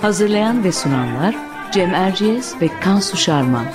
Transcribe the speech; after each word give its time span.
Hazırlayan 0.00 0.64
ve 0.64 0.72
sunanlar 0.72 1.36
Cem 1.72 1.94
Erciyes 1.94 2.60
ve 2.60 2.80
Kansu 2.80 3.16
Şarman. 3.16 3.66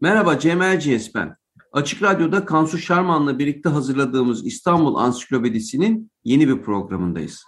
Merhaba 0.00 0.38
Cem 0.38 0.62
Erciyes 0.62 1.14
ben. 1.14 1.36
Açık 1.72 2.02
Radyo'da 2.02 2.44
Kansu 2.44 2.78
Şarman'la 2.78 3.38
birlikte 3.38 3.68
hazırladığımız 3.68 4.46
İstanbul 4.46 4.94
Ansiklopedisi'nin 4.94 6.10
yeni 6.24 6.48
bir 6.48 6.62
programındayız. 6.62 7.44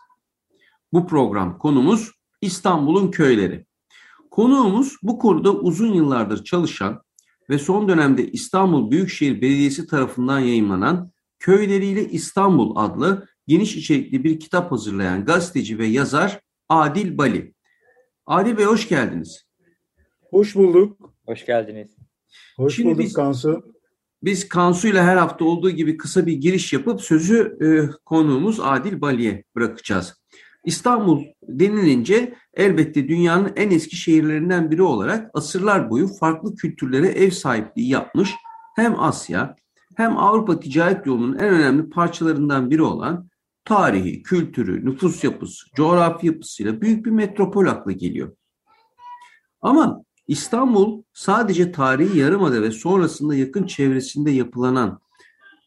Bu 0.92 1.06
program 1.06 1.58
konumuz 1.58 2.10
İstanbul'un 2.40 3.10
köyleri. 3.10 3.66
Konuğumuz 4.32 4.96
bu 5.02 5.18
konuda 5.18 5.52
uzun 5.52 5.92
yıllardır 5.92 6.44
çalışan 6.44 7.02
ve 7.50 7.58
son 7.58 7.88
dönemde 7.88 8.28
İstanbul 8.28 8.90
Büyükşehir 8.90 9.42
Belediyesi 9.42 9.86
tarafından 9.86 10.38
yayınlanan 10.40 11.12
Köyleriyle 11.38 12.08
İstanbul 12.08 12.76
adlı 12.76 13.28
geniş 13.46 13.76
içerikli 13.76 14.24
bir 14.24 14.40
kitap 14.40 14.72
hazırlayan 14.72 15.24
gazeteci 15.24 15.78
ve 15.78 15.86
yazar 15.86 16.40
Adil 16.68 17.18
Bali. 17.18 17.54
Adil 18.26 18.56
Bey 18.56 18.64
hoş 18.64 18.88
geldiniz. 18.88 19.46
Hoş 20.30 20.54
bulduk. 20.54 21.14
Hoş 21.26 21.46
geldiniz. 21.46 21.96
Hoş 22.56 22.76
Şimdi 22.76 22.88
bulduk 22.88 23.04
biz, 23.04 23.12
Kansu. 23.12 23.74
Biz 24.22 24.48
Kansu 24.48 24.88
ile 24.88 25.02
her 25.02 25.16
hafta 25.16 25.44
olduğu 25.44 25.70
gibi 25.70 25.96
kısa 25.96 26.26
bir 26.26 26.32
giriş 26.32 26.72
yapıp 26.72 27.00
sözü 27.00 27.58
e, 27.62 27.66
konuğumuz 28.04 28.60
Adil 28.60 29.00
Bali'ye 29.00 29.44
bırakacağız. 29.56 30.21
İstanbul 30.64 31.24
denilince 31.42 32.34
elbette 32.54 33.08
dünyanın 33.08 33.52
en 33.56 33.70
eski 33.70 33.96
şehirlerinden 33.96 34.70
biri 34.70 34.82
olarak 34.82 35.30
asırlar 35.34 35.90
boyu 35.90 36.08
farklı 36.08 36.54
kültürlere 36.54 37.08
ev 37.08 37.30
sahipliği 37.30 37.88
yapmış 37.88 38.34
hem 38.76 39.00
Asya 39.00 39.56
hem 39.96 40.18
Avrupa 40.18 40.60
ticaret 40.60 41.06
yolunun 41.06 41.38
en 41.38 41.48
önemli 41.48 41.90
parçalarından 41.90 42.70
biri 42.70 42.82
olan 42.82 43.28
tarihi, 43.64 44.22
kültürü, 44.22 44.86
nüfus 44.86 45.24
yapısı, 45.24 45.66
coğrafi 45.76 46.26
yapısıyla 46.26 46.80
büyük 46.80 47.06
bir 47.06 47.10
metropol 47.10 47.66
akla 47.66 47.92
geliyor. 47.92 48.36
Ama 49.60 50.02
İstanbul 50.28 51.02
sadece 51.12 51.72
tarihi 51.72 52.18
yarımada 52.18 52.62
ve 52.62 52.70
sonrasında 52.70 53.34
yakın 53.34 53.66
çevresinde 53.66 54.30
yapılanan 54.30 55.00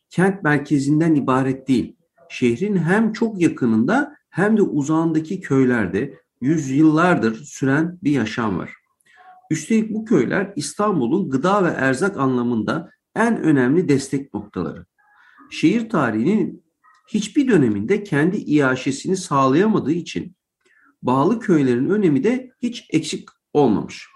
kent 0.10 0.44
merkezinden 0.44 1.16
ibaret 1.16 1.68
değil. 1.68 1.96
Şehrin 2.30 2.78
hem 2.78 3.14
çok 3.14 3.42
yakınında 3.42 4.16
hem 4.36 4.58
de 4.58 4.61
uzağındaki 4.61 5.41
köylerde 5.41 6.19
yüzyıllardır 6.41 7.36
süren 7.44 8.00
bir 8.03 8.11
yaşam 8.11 8.58
var. 8.58 8.73
Üstelik 9.52 9.94
bu 9.94 10.05
köyler 10.05 10.53
İstanbul'un 10.55 11.30
gıda 11.30 11.64
ve 11.64 11.67
erzak 11.67 12.17
anlamında 12.17 12.89
en 13.15 13.42
önemli 13.42 13.89
destek 13.89 14.33
noktaları. 14.33 14.86
Şehir 15.52 15.89
tarihinin 15.89 16.64
hiçbir 17.08 17.48
döneminde 17.48 18.04
kendi 18.04 18.37
iaşesini 18.37 19.17
sağlayamadığı 19.17 19.92
için 19.92 20.36
bağlı 21.02 21.39
köylerin 21.39 21.89
önemi 21.89 22.23
de 22.23 22.52
hiç 22.61 22.87
eksik 22.89 23.30
olmamış. 23.54 24.08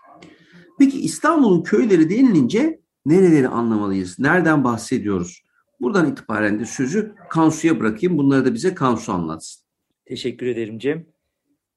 Peki 0.80 1.00
İstanbul'un 1.02 1.64
köyleri 1.64 2.10
denilince 2.10 2.82
nereleri 3.06 3.48
anlamalıyız? 3.48 4.20
Nereden 4.20 4.64
bahsediyoruz? 4.64 5.44
Buradan 5.82 6.12
itibaren 6.12 6.60
de 6.60 6.66
sözü 6.66 7.16
Kansu'ya 7.30 7.80
bırakayım. 7.80 8.18
Bunları 8.18 8.46
da 8.46 8.54
bize 8.54 8.76
Kansu 8.76 9.14
anlatsın. 9.14 9.69
Teşekkür 10.10 10.48
ederim 10.48 10.80
Cem. 10.80 11.06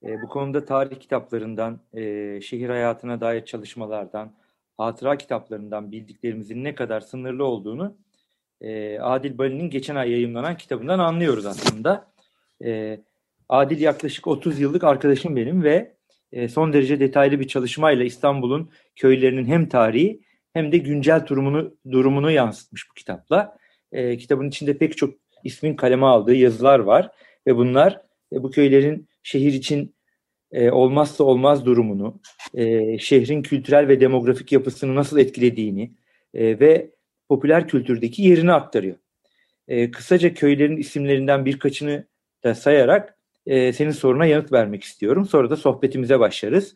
E, 0.05 0.23
bu 0.23 0.29
konuda 0.29 0.65
tarih 0.65 1.01
kitaplarından, 1.01 1.81
e, 1.95 2.41
şehir 2.41 2.69
hayatına 2.69 3.21
dair 3.21 3.45
çalışmalardan, 3.45 4.33
hatıra 4.79 5.19
kitaplarından 5.19 5.93
bildiklerimizin 5.93 6.65
ne 6.65 6.75
kadar 6.75 7.01
sınırlı 7.01 7.45
olduğunu 7.45 7.97
e, 8.61 8.99
Adil 8.99 9.39
Bali'nin 9.39 9.71
geçen 9.71 9.97
ay 9.97 10.11
yayınlanan 10.11 10.57
kitabından 10.57 10.99
anlıyoruz 10.99 11.47
aslında. 11.47 12.13
E, 12.65 13.01
Adil 13.49 13.81
yaklaşık 13.81 14.27
30 14.27 14.61
yıllık 14.61 14.85
arkadaşım 14.85 15.37
benim 15.37 15.63
ve 15.63 15.97
e, 16.33 16.49
son 16.49 16.73
derece 16.73 17.01
detaylı 17.01 17.41
bir 17.41 17.49
çalışmayla 17.49 18.05
İstanbul'un 18.05 18.71
köylerinin 18.97 19.45
hem 19.45 19.69
tarihi 19.69 20.21
hem 20.53 20.73
de 20.73 20.79
güncel 20.79 21.27
durumunu, 21.27 21.75
durumunu 21.91 22.31
yansıtmış 22.31 22.91
bu 22.91 22.95
kitapla. 22.95 23.57
E, 23.93 24.17
kitabın 24.17 24.49
içinde 24.49 24.79
pek 24.79 24.97
çok 24.97 25.15
ismin 25.45 25.77
kaleme 25.77 26.07
aldığı 26.07 26.35
yazılar 26.35 26.79
var 26.79 27.11
ve 27.47 27.57
bunlar 27.57 28.12
bu 28.43 28.51
köylerin 28.51 29.09
şehir 29.23 29.53
için 29.53 29.95
e, 30.53 30.71
olmazsa 30.71 31.25
olmaz 31.25 31.67
durumunu, 31.67 32.21
e, 32.55 32.99
şehrin 32.99 33.43
kültürel 33.43 33.89
ve 33.89 34.01
demografik 34.01 34.53
yapısını 34.53 34.95
nasıl 34.95 35.19
etkilediğini 35.19 35.93
e, 36.35 36.61
ve 36.61 36.91
popüler 37.29 37.69
kültürdeki 37.69 38.23
yerini 38.23 38.53
aktarıyor. 38.53 38.97
E, 39.69 39.91
kısaca 39.91 40.35
köylerin 40.35 40.77
isimlerinden 40.77 41.45
birkaçını 41.45 42.07
da 42.45 42.55
sayarak 42.55 43.19
e, 43.47 43.73
senin 43.73 43.91
soruna 43.91 44.27
yanıt 44.27 44.53
vermek 44.53 44.85
istiyorum. 44.85 45.27
Sonra 45.27 45.51
da 45.51 45.57
sohbetimize 45.57 46.21
başlarız. 46.21 46.75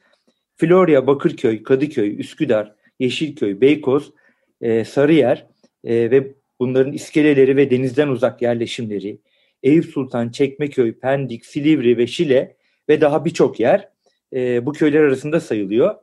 Florya, 0.57 1.07
Bakırköy, 1.07 1.63
Kadıköy, 1.63 2.21
Üsküdar, 2.21 2.75
Yeşilköy, 2.99 3.61
Beykoz, 3.61 4.13
e, 4.61 4.85
Sarıyer 4.85 5.47
e, 5.85 6.11
ve 6.11 6.35
bunların 6.61 6.93
iskeleleri 6.93 7.57
ve 7.57 7.71
denizden 7.71 8.09
uzak 8.09 8.43
yerleşimleri, 8.43 9.19
Eyüp 9.63 9.85
Sultan, 9.85 10.29
Çekmeköy, 10.29 10.99
Pendik, 10.99 11.47
Silivri 11.47 11.99
ve 11.99 12.07
Şile 12.07 12.57
ve 12.89 13.01
daha 13.01 13.25
birçok 13.25 13.61
yer 13.61 13.89
e, 14.35 14.67
bu 14.67 14.73
köyler 14.73 15.01
arasında 15.01 15.41
sayılıyor. 15.41 15.95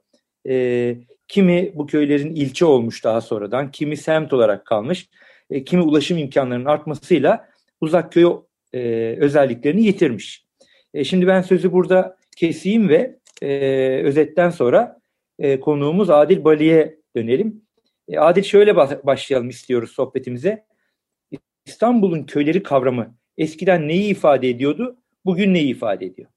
E, 0.48 0.96
kimi 1.28 1.72
bu 1.76 1.88
köylerin 1.88 2.36
ilçe 2.36 2.66
olmuş 2.66 3.04
daha 3.04 3.22
sonradan, 3.22 3.72
kimi 3.72 3.98
semt 3.98 4.34
olarak 4.34 4.66
kalmış, 4.66 5.10
e, 5.50 5.64
kimi 5.64 5.82
ulaşım 5.82 6.18
imkanlarının 6.18 6.66
artmasıyla 6.66 7.50
uzak 7.82 8.12
köy 8.12 8.26
e, 8.74 8.80
özelliklerini 9.20 9.84
yitirmiş. 9.84 10.46
E, 10.94 11.04
şimdi 11.04 11.28
ben 11.28 11.42
sözü 11.42 11.72
burada 11.72 12.18
keseyim 12.38 12.90
ve 12.90 13.20
e, 13.42 13.48
özetten 14.04 14.50
sonra 14.50 15.00
e, 15.40 15.60
konuğumuz 15.60 16.10
Adil 16.10 16.44
Bali'ye 16.44 17.00
dönelim. 17.16 17.62
E, 18.08 18.20
Adil 18.20 18.44
şöyle 18.44 18.76
başlayalım 19.06 19.50
istiyoruz 19.50 19.92
sohbetimize. 19.92 20.66
İstanbul'un 21.66 22.24
köyleri 22.24 22.64
kavramı 22.64 23.16
eskiden 23.38 23.88
neyi 23.88 24.12
ifade 24.12 24.50
ediyordu, 24.50 24.98
bugün 25.26 25.54
neyi 25.54 25.68
ifade 25.68 26.06
ediyor? 26.06 26.30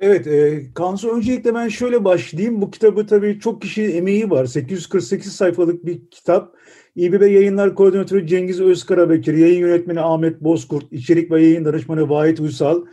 Evet, 0.00 0.26
e, 0.26 0.62
Kansu 0.74 1.16
öncelikle 1.16 1.54
ben 1.54 1.68
şöyle 1.68 2.04
başlayayım. 2.04 2.62
Bu 2.62 2.70
kitabı 2.70 3.06
tabii 3.06 3.40
çok 3.40 3.62
kişinin 3.62 3.96
emeği 3.96 4.30
var. 4.30 4.46
848 4.46 5.32
sayfalık 5.32 5.86
bir 5.86 6.10
kitap. 6.10 6.54
İBB 6.96 7.22
Yayınlar 7.22 7.74
Koordinatörü 7.74 8.26
Cengiz 8.26 8.60
Özkarabekir, 8.60 9.34
yayın 9.34 9.58
yönetmeni 9.58 10.00
Ahmet 10.00 10.40
Bozkurt, 10.40 10.92
içerik 10.92 11.30
ve 11.30 11.42
yayın 11.42 11.64
danışmanı 11.64 12.10
Vahit 12.10 12.40
Uysal, 12.40 12.84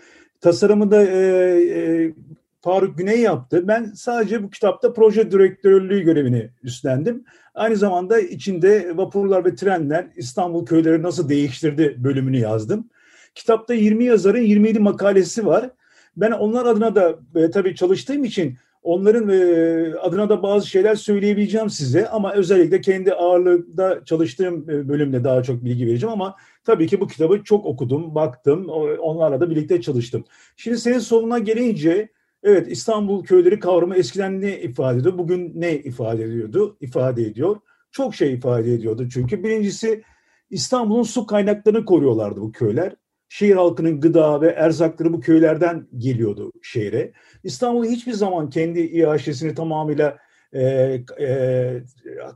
tasarımı 0.41 0.91
da 0.91 1.03
e, 1.03 1.17
e, 1.79 2.13
Faruk 2.61 2.97
Güney 2.97 3.21
yaptı. 3.21 3.67
Ben 3.67 3.91
sadece 3.95 4.43
bu 4.43 4.49
kitapta 4.49 4.93
proje 4.93 5.31
direktörlüğü 5.31 6.01
görevini 6.01 6.49
üstlendim. 6.63 7.23
Aynı 7.53 7.75
zamanda 7.75 8.19
içinde 8.19 8.97
vapurlar 8.97 9.45
ve 9.45 9.55
trenler 9.55 10.07
İstanbul 10.15 10.65
köyleri 10.65 11.01
nasıl 11.01 11.29
değiştirdi 11.29 11.95
bölümünü 11.97 12.37
yazdım. 12.37 12.89
Kitapta 13.35 13.73
20 13.73 14.05
yazarın 14.05 14.41
27 14.41 14.79
makalesi 14.79 15.45
var. 15.45 15.69
Ben 16.17 16.31
onlar 16.31 16.65
adına 16.65 16.95
da 16.95 17.19
e, 17.35 17.49
tabii 17.49 17.75
çalıştığım 17.75 18.23
için 18.23 18.57
onların 18.83 19.29
e, 19.29 19.95
adına 19.95 20.29
da 20.29 20.43
bazı 20.43 20.67
şeyler 20.67 20.95
söyleyebileceğim 20.95 21.69
size 21.69 22.09
ama 22.09 22.33
özellikle 22.33 22.81
kendi 22.81 23.13
ağırlığında 23.13 24.05
çalıştığım 24.05 24.69
e, 24.69 24.89
bölümde 24.89 25.23
daha 25.23 25.43
çok 25.43 25.65
bilgi 25.65 25.87
vereceğim 25.87 26.13
ama 26.13 26.35
tabii 26.63 26.87
ki 26.87 27.01
bu 27.01 27.07
kitabı 27.07 27.43
çok 27.43 27.65
okudum, 27.65 28.15
baktım, 28.15 28.69
onlarla 28.99 29.39
da 29.39 29.49
birlikte 29.49 29.81
çalıştım. 29.81 30.25
Şimdi 30.55 30.77
senin 30.77 30.99
soruna 30.99 31.39
gelince 31.39 32.09
evet 32.43 32.67
İstanbul 32.71 33.23
köyleri 33.23 33.59
kavramı 33.59 33.95
eskiden 33.95 34.41
ne 34.41 34.59
ifade 34.61 34.99
ediyor, 34.99 35.17
bugün 35.17 35.51
ne 35.55 35.75
ifade 35.75 36.23
ediyordu, 36.23 36.77
ifade 36.81 37.21
ediyor. 37.23 37.55
Çok 37.91 38.15
şey 38.15 38.33
ifade 38.33 38.73
ediyordu 38.73 39.09
çünkü 39.13 39.43
birincisi 39.43 40.03
İstanbul'un 40.49 41.03
su 41.03 41.25
kaynaklarını 41.25 41.85
koruyorlardı 41.85 42.41
bu 42.41 42.51
köyler. 42.51 42.95
Şehir 43.33 43.55
halkının 43.55 44.01
gıda 44.01 44.41
ve 44.41 44.47
erzakları 44.47 45.13
bu 45.13 45.19
köylerden 45.19 45.87
geliyordu 45.97 46.51
şehre. 46.61 47.11
İstanbul 47.43 47.85
hiçbir 47.85 48.11
zaman 48.11 48.49
kendi 48.49 48.79
iaşesini 48.79 49.55
tamamıyla 49.55 50.17
e, 50.53 50.63
e, 51.19 51.83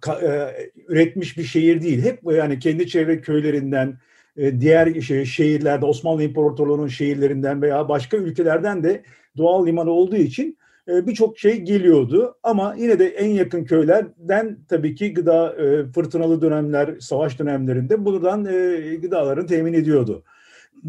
ka, 0.02 0.14
e, 0.14 0.54
üretmiş 0.88 1.38
bir 1.38 1.44
şehir 1.44 1.82
değil. 1.82 2.04
Hep 2.04 2.20
yani 2.24 2.60
kendi 2.60 2.88
çevre 2.88 3.22
köylerinden, 3.22 4.00
e, 4.38 4.62
diğer 4.62 5.02
şey, 5.02 5.26
şehirlerde, 5.26 5.86
Osmanlı 5.86 6.24
İmparatorluğu'nun 6.24 6.88
şehirlerinden 6.88 7.62
veya 7.62 7.90
başka 7.90 8.18
ülkelerden 8.18 8.84
de 8.84 9.04
doğal 9.38 9.66
limanı 9.66 9.92
olduğu 9.92 10.16
için 10.16 10.58
e, 10.88 11.08
birçok 11.08 11.40
şey 11.40 11.62
geliyordu. 11.62 12.38
Ama 12.44 12.76
yine 12.78 13.00
de 13.00 13.08
en 13.08 13.30
yakın 13.30 13.64
köylerden 13.64 14.58
tabii 14.70 14.96
ki 14.96 15.14
gıda 15.14 15.56
e, 15.56 15.92
fırtınalı 15.92 16.42
dönemler, 16.42 17.00
savaş 17.00 17.40
dönemlerinde 17.40 18.06
buradan 18.06 18.46
e, 18.46 18.96
gıdalarını 18.96 19.48
temin 19.48 19.74
ediyordu. 19.74 20.24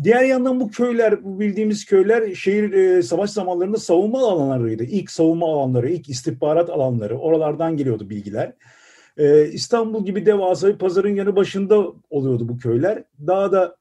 Diğer 0.03 0.25
yandan 0.25 0.61
bu 0.61 0.71
köyler, 0.71 1.25
bu 1.25 1.41
bildiğimiz 1.41 1.85
köyler 1.85 2.35
şehir 2.35 2.73
e, 2.73 3.03
savaş 3.03 3.31
zamanlarında 3.31 3.77
savunma 3.77 4.19
alanlarıydı. 4.19 4.85
İlk 4.85 5.11
savunma 5.11 5.47
alanları, 5.47 5.91
ilk 5.91 6.09
istihbarat 6.09 6.71
alanları. 6.71 7.19
Oralardan 7.19 7.77
geliyordu 7.77 8.11
bilgiler. 8.11 8.53
E, 9.17 9.49
İstanbul 9.49 10.05
gibi 10.05 10.27
devasa 10.27 10.69
bir 10.69 10.79
pazarın 10.79 11.15
yanı 11.15 11.37
başında 11.37 11.87
oluyordu 12.11 12.49
bu 12.49 12.59
köyler. 12.59 13.05
Daha 13.27 13.53
da 13.53 13.77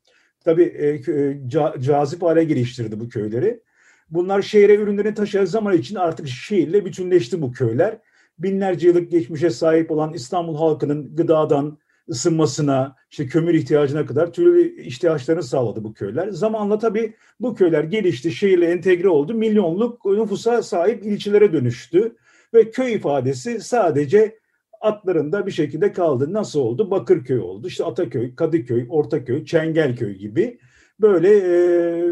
tabii 0.45 0.63
e, 0.63 1.01
ca, 1.48 1.74
cazip 1.80 2.21
hale 2.21 2.44
geliştirdi 2.44 3.00
bu 3.00 3.09
köyleri. 3.09 3.62
Bunlar 4.09 4.42
şehre 4.42 4.75
ürünlerini 4.75 5.13
taşıyan 5.13 5.45
zaman 5.45 5.77
için 5.77 5.95
artık 5.95 6.27
şehirle 6.27 6.86
bütünleşti 6.86 7.42
bu 7.42 7.51
köyler. 7.51 7.98
Binlerce 8.39 8.88
yıllık 8.88 9.12
geçmişe 9.12 9.50
sahip 9.50 9.92
olan 9.92 10.13
İstanbul 10.13 10.57
halkının 10.57 11.15
gıdadan, 11.15 11.77
ısınmasına, 12.09 12.95
işte 13.12 13.27
kömür 13.27 13.54
ihtiyacına 13.54 14.06
kadar 14.06 14.33
türlü 14.33 14.81
ihtiyaçlarını 14.81 15.44
sağladı 15.44 15.83
bu 15.83 15.94
köyler. 15.94 16.30
Zamanla 16.30 16.77
tabii 16.80 17.13
bu 17.39 17.56
köyler 17.56 17.83
gelişti, 17.83 18.31
şehirle 18.31 18.65
entegre 18.65 19.09
oldu. 19.09 19.33
Milyonluk 19.33 20.06
nüfusa 20.06 20.63
sahip 20.63 21.06
ilçelere 21.06 21.54
dönüştü. 21.54 22.15
Ve 22.54 22.69
köy 22.69 22.94
ifadesi 22.94 23.59
sadece 23.59 24.39
atlarında 24.81 25.45
bir 25.45 25.51
şekilde 25.51 25.92
kaldı. 25.92 26.33
Nasıl 26.33 26.59
oldu? 26.59 26.92
Bakırköy 26.92 27.39
oldu. 27.39 27.68
İşte 27.68 27.86
Ataköy, 27.86 28.36
Kadıköy, 28.36 28.86
Ortaköy, 28.89 29.45
Çengelköy 29.45 30.15
gibi 30.15 30.59
böyle 31.01 31.30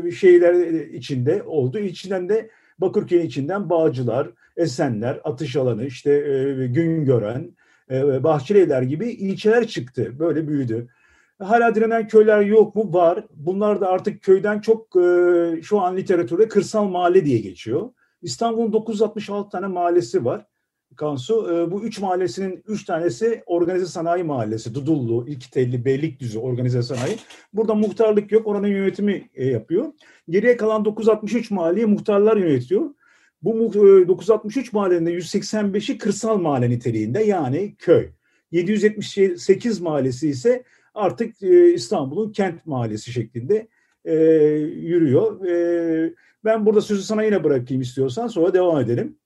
e, 0.07 0.11
şeyler 0.11 0.83
içinde 0.93 1.43
oldu. 1.43 1.79
İçinden 1.79 2.29
de 2.29 2.49
Bakırköy'ün 2.79 3.25
içinden 3.25 3.69
Bağcılar, 3.69 4.29
Esenler, 4.57 5.21
Atış 5.23 5.55
Alanı, 5.55 5.85
işte 5.85 6.11
e, 6.11 6.67
Güngören, 6.67 7.55
Bahçelievler 8.23 8.81
gibi 8.81 9.09
ilçeler 9.09 9.67
çıktı. 9.67 10.19
Böyle 10.19 10.47
büyüdü. 10.47 10.87
Hala 11.39 11.75
direnen 11.75 12.07
köyler 12.07 12.41
yok 12.41 12.75
mu? 12.75 12.93
Var. 12.93 13.25
Bunlar 13.35 13.81
da 13.81 13.87
artık 13.87 14.21
köyden 14.21 14.59
çok 14.59 14.95
e, 14.95 15.61
şu 15.61 15.81
an 15.81 15.97
literatürde 15.97 16.47
kırsal 16.47 16.85
mahalle 16.85 17.25
diye 17.25 17.39
geçiyor. 17.39 17.89
İstanbul'un 18.21 18.73
966 18.73 19.49
tane 19.49 19.67
mahallesi 19.67 20.25
var. 20.25 20.45
Kansu. 20.95 21.53
E, 21.53 21.71
bu 21.71 21.83
üç 21.83 21.99
mahallesinin 21.99 22.63
üç 22.67 22.85
tanesi 22.85 23.43
organize 23.45 23.85
sanayi 23.85 24.23
mahallesi. 24.23 24.75
Dudullu, 24.75 25.27
İlkitelli, 25.27 25.85
Beylikdüzü 25.85 26.39
organize 26.39 26.83
sanayi. 26.83 27.17
Burada 27.53 27.75
muhtarlık 27.75 28.31
yok. 28.31 28.47
Oranın 28.47 28.67
yönetimi 28.67 29.29
e, 29.33 29.45
yapıyor. 29.45 29.93
Geriye 30.29 30.57
kalan 30.57 30.85
963 30.85 31.51
mahalleyi 31.51 31.85
muhtarlar 31.85 32.37
yönetiyor. 32.37 32.89
Bu 33.41 33.73
963 34.07 34.73
mahallenin 34.73 35.19
185'i 35.19 35.97
kırsal 35.97 36.37
mahalle 36.37 36.69
niteliğinde 36.69 37.23
yani 37.23 37.75
köy. 37.77 38.09
778 38.51 39.81
mahallesi 39.81 40.29
ise 40.29 40.63
artık 40.93 41.43
e, 41.43 41.73
İstanbul'un 41.73 42.31
kent 42.31 42.65
mahallesi 42.65 43.11
şeklinde 43.11 43.67
e, 44.05 44.13
yürüyor. 44.81 45.45
E, 45.47 46.13
ben 46.45 46.65
burada 46.65 46.81
sözü 46.81 47.03
sana 47.03 47.23
yine 47.23 47.43
bırakayım 47.43 47.81
istiyorsan 47.81 48.27
sonra 48.27 48.53
devam 48.53 48.79
edelim. 48.81 49.17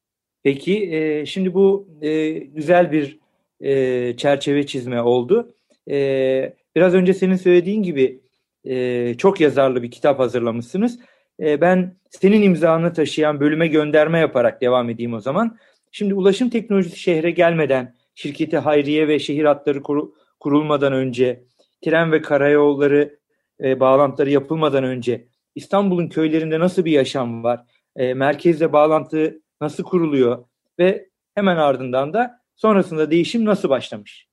Peki 0.44 0.96
e, 0.96 1.26
şimdi 1.26 1.54
bu 1.54 1.88
e, 2.02 2.32
güzel 2.32 2.92
bir 2.92 3.20
e, 3.62 4.18
çerçeve 4.18 4.66
çizme 4.66 5.02
oldu. 5.02 5.54
E, 5.90 6.54
biraz 6.76 6.94
önce 6.94 7.14
senin 7.14 7.36
söylediğin 7.36 7.84
gibi 7.84 8.22
e, 8.64 9.16
çok 9.18 9.42
yazarlı 9.42 9.84
bir 9.84 9.92
kitap 9.92 10.20
hazırlamışsınız. 10.20 11.00
E, 11.40 11.62
ben 11.62 11.96
senin 12.10 12.42
imzanı 12.42 12.94
taşıyan 12.94 13.40
bölüme 13.40 13.68
gönderme 13.68 14.20
yaparak 14.20 14.62
devam 14.62 14.90
edeyim 14.90 15.14
o 15.14 15.20
zaman. 15.20 15.58
Şimdi 15.92 16.14
ulaşım 16.14 16.50
teknolojisi 16.50 17.00
şehre 17.00 17.32
gelmeden, 17.32 17.96
şirketi 18.16 18.58
hayriye 18.58 19.08
ve 19.08 19.20
şehir 19.20 19.46
hatları 19.46 19.84
kur, 19.84 20.10
kurulmadan 20.40 20.94
önce, 20.94 21.44
tren 21.82 22.12
ve 22.12 22.22
karayolları 22.22 23.20
e, 23.64 23.80
bağlantıları 23.80 24.30
yapılmadan 24.30 24.84
önce 24.84 25.28
İstanbul'un 25.56 26.08
köylerinde 26.08 26.60
nasıl 26.60 26.86
bir 26.86 26.92
yaşam 26.92 27.44
var? 27.44 27.66
E, 27.96 28.14
merkezle 28.14 28.74
bağlantı 28.74 29.42
nasıl 29.62 29.84
kuruluyor? 29.84 30.46
Ve 30.80 31.10
hemen 31.36 31.58
ardından 31.58 32.14
da 32.14 32.42
sonrasında 32.56 33.12
değişim 33.12 33.46
nasıl 33.46 33.70
başlamış? 33.70 34.29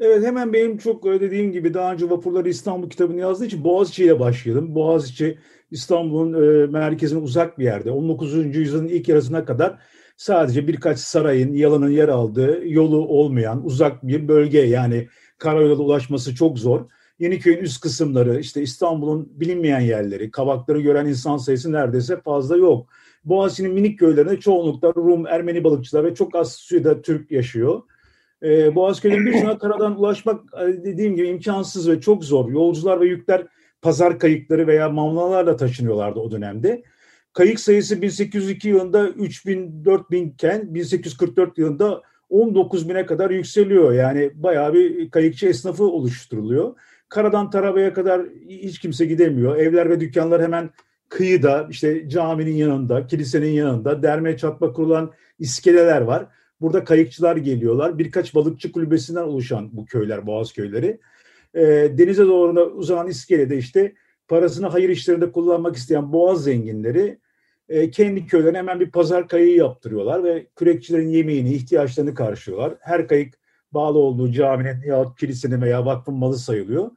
Evet 0.00 0.24
hemen 0.24 0.52
benim 0.52 0.78
çok 0.78 1.04
dediğim 1.04 1.52
gibi 1.52 1.74
daha 1.74 1.92
önce 1.92 2.10
Vapurları 2.10 2.48
İstanbul 2.48 2.90
kitabını 2.90 3.20
yazdığı 3.20 3.46
için 3.46 3.64
Boğaziçi 3.64 4.04
ile 4.04 4.20
başlayalım. 4.20 4.74
Boğaziçi 4.74 5.38
İstanbul'un 5.70 6.32
e, 6.62 6.66
merkezine 6.66 7.18
uzak 7.18 7.58
bir 7.58 7.64
yerde. 7.64 7.90
19. 7.90 8.56
yüzyılın 8.56 8.88
ilk 8.88 9.08
yarısına 9.08 9.44
kadar 9.44 9.78
sadece 10.16 10.68
birkaç 10.68 10.98
sarayın, 10.98 11.52
yalanın 11.52 11.90
yer 11.90 12.08
aldığı, 12.08 12.60
yolu 12.64 13.08
olmayan 13.08 13.66
uzak 13.66 14.06
bir 14.06 14.28
bölge. 14.28 14.60
Yani 14.60 15.08
karayolu 15.38 15.82
ulaşması 15.82 16.34
çok 16.34 16.58
zor. 16.58 16.80
Yeniköy'ün 17.18 17.58
üst 17.58 17.80
kısımları, 17.80 18.40
işte 18.40 18.62
İstanbul'un 18.62 19.32
bilinmeyen 19.40 19.80
yerleri, 19.80 20.30
kavakları 20.30 20.80
gören 20.80 21.06
insan 21.06 21.36
sayısı 21.36 21.72
neredeyse 21.72 22.20
fazla 22.20 22.56
yok. 22.56 22.88
Boğaziçi'nin 23.24 23.72
minik 23.72 23.98
köylerinde 23.98 24.40
çoğunlukla 24.40 24.92
Rum, 24.96 25.26
Ermeni 25.26 25.64
balıkçılar 25.64 26.04
ve 26.04 26.14
çok 26.14 26.34
az 26.34 26.52
sayıda 26.52 27.02
Türk 27.02 27.30
yaşıyor. 27.30 27.82
Ee, 28.42 28.74
Boğazköy'ün 28.74 29.26
birçoğuna 29.26 29.58
karadan 29.58 29.98
ulaşmak 29.98 30.40
e, 30.62 30.84
dediğim 30.84 31.16
gibi 31.16 31.28
imkansız 31.28 31.88
ve 31.90 32.00
çok 32.00 32.24
zor. 32.24 32.50
Yolcular 32.50 33.00
ve 33.00 33.06
yükler 33.06 33.46
pazar 33.82 34.18
kayıkları 34.18 34.66
veya 34.66 34.88
mamlalarla 34.88 35.56
taşınıyorlardı 35.56 36.20
o 36.20 36.30
dönemde. 36.30 36.82
Kayık 37.32 37.60
sayısı 37.60 38.02
1802 38.02 38.68
yılında 38.68 39.08
3000 39.08 39.84
4000 39.84 40.28
iken 40.28 40.74
1844 40.74 41.58
yılında 41.58 42.02
19 42.30 42.88
bine 42.88 43.06
kadar 43.06 43.30
yükseliyor. 43.30 43.92
Yani 43.92 44.30
bayağı 44.34 44.74
bir 44.74 45.10
kayıkçı 45.10 45.46
esnafı 45.46 45.84
oluşturuluyor. 45.84 46.74
Karadan 47.08 47.50
Taraba'ya 47.50 47.92
kadar 47.92 48.22
hiç 48.48 48.78
kimse 48.78 49.04
gidemiyor. 49.04 49.56
Evler 49.56 49.90
ve 49.90 50.00
dükkanlar 50.00 50.42
hemen 50.42 50.70
kıyıda, 51.08 51.66
işte 51.70 52.08
caminin 52.08 52.54
yanında, 52.54 53.06
kilisenin 53.06 53.50
yanında 53.50 54.02
derme 54.02 54.36
çatma 54.36 54.72
kurulan 54.72 55.12
iskeleler 55.38 56.00
var. 56.00 56.26
Burada 56.60 56.84
kayıkçılar 56.84 57.36
geliyorlar. 57.36 57.98
Birkaç 57.98 58.34
balıkçı 58.34 58.72
kulübesinden 58.72 59.22
oluşan 59.22 59.70
bu 59.72 59.86
köyler, 59.86 60.26
boğaz 60.26 60.52
köyleri. 60.52 61.00
E, 61.54 61.62
denize 61.98 62.26
doğru 62.26 62.60
uzanan 62.60 63.08
iskelede 63.08 63.58
işte 63.58 63.94
parasını 64.28 64.66
hayır 64.66 64.88
işlerinde 64.88 65.32
kullanmak 65.32 65.76
isteyen 65.76 66.12
boğaz 66.12 66.44
zenginleri 66.44 67.18
e, 67.68 67.90
kendi 67.90 68.26
köylerine 68.26 68.58
hemen 68.58 68.80
bir 68.80 68.90
pazar 68.90 69.28
kayığı 69.28 69.56
yaptırıyorlar 69.56 70.24
ve 70.24 70.46
kürekçilerin 70.56 71.08
yemeğini, 71.08 71.54
ihtiyaçlarını 71.54 72.14
karşılıyorlar. 72.14 72.74
Her 72.80 73.08
kayık 73.08 73.34
bağlı 73.72 73.98
olduğu 73.98 74.32
caminin 74.32 74.82
ya 74.86 75.14
kilisenin 75.18 75.62
veya 75.62 75.86
vakfın 75.86 76.14
malı 76.14 76.38
sayılıyor. 76.38 76.90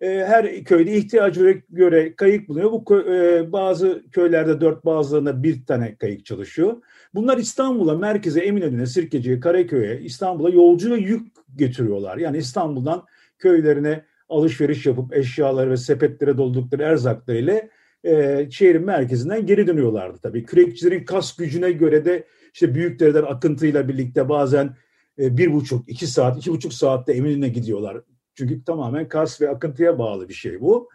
E, 0.00 0.08
her 0.08 0.64
köyde 0.64 0.96
ihtiyacı 0.96 1.62
göre 1.70 2.16
kayık 2.16 2.48
bulunuyor. 2.48 2.72
Bu 2.72 3.00
e, 3.00 3.52
bazı 3.52 4.02
köylerde 4.12 4.60
dört 4.60 4.84
bazılarında 4.84 5.42
bir 5.42 5.66
tane 5.66 5.96
kayık 5.96 6.24
çalışıyor. 6.24 6.82
Bunlar 7.14 7.38
İstanbul'a, 7.38 7.98
merkeze, 7.98 8.40
Eminönü'ne, 8.40 8.86
Sirkeci'ye, 8.86 9.40
Karaköy'e, 9.40 10.00
İstanbul'a 10.00 10.50
yolcu 10.50 10.90
ve 10.90 10.96
yük 10.96 11.26
getiriyorlar. 11.56 12.16
Yani 12.16 12.36
İstanbul'dan 12.36 13.04
köylerine 13.38 14.04
alışveriş 14.28 14.86
yapıp 14.86 15.16
eşyaları 15.16 15.70
ve 15.70 15.76
sepetlere 15.76 16.38
doldukları 16.38 16.82
erzaklarıyla 16.82 17.62
e, 18.04 18.46
şehrin 18.50 18.84
merkezinden 18.84 19.46
geri 19.46 19.66
dönüyorlardı 19.66 20.18
tabii. 20.18 20.44
Kürekçilerin 20.44 21.04
kas 21.04 21.36
gücüne 21.36 21.72
göre 21.72 22.04
de 22.04 22.24
işte 22.54 22.74
Büyükdere'den 22.74 23.22
akıntıyla 23.22 23.88
birlikte 23.88 24.28
bazen 24.28 24.76
e, 25.18 25.36
bir 25.36 25.52
buçuk, 25.52 25.88
iki 25.88 26.06
saat, 26.06 26.38
iki 26.38 26.50
buçuk 26.50 26.72
saatte 26.72 27.12
Eminönü'ne 27.12 27.48
gidiyorlar. 27.48 28.00
Çünkü 28.38 28.64
tamamen 28.64 29.08
kas 29.08 29.40
ve 29.40 29.50
akıntıya 29.50 29.98
bağlı 29.98 30.28
bir 30.28 30.34
şey 30.34 30.60
bu. 30.60 30.88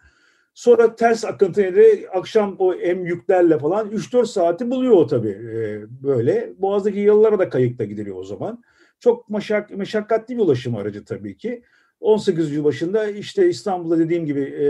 Sonra 0.53 0.95
ters 0.95 1.25
akıntıyla 1.25 1.83
akşam 2.13 2.55
o 2.59 2.73
em 2.73 3.05
yüklerle 3.05 3.59
falan 3.59 3.89
3-4 3.89 4.25
saati 4.25 4.71
buluyor 4.71 4.93
o 4.93 5.07
tabii 5.07 5.29
e, 5.29 5.81
böyle. 6.03 6.53
Boğaz'daki 6.57 7.00
yollara 7.00 7.39
da 7.39 7.50
kayıkla 7.50 7.85
gidiliyor 7.85 8.17
o 8.17 8.23
zaman. 8.23 8.63
Çok 9.00 9.29
meşak, 9.29 9.69
meşakkatli 9.69 10.35
bir 10.38 10.41
ulaşım 10.41 10.75
aracı 10.75 11.05
tabii 11.05 11.38
ki. 11.38 11.63
18. 12.00 12.45
yüzyıl 12.45 12.63
başında 12.63 13.07
işte 13.07 13.50
İstanbul'da 13.50 14.00
dediğim 14.00 14.25
gibi 14.25 14.41
e, 14.41 14.65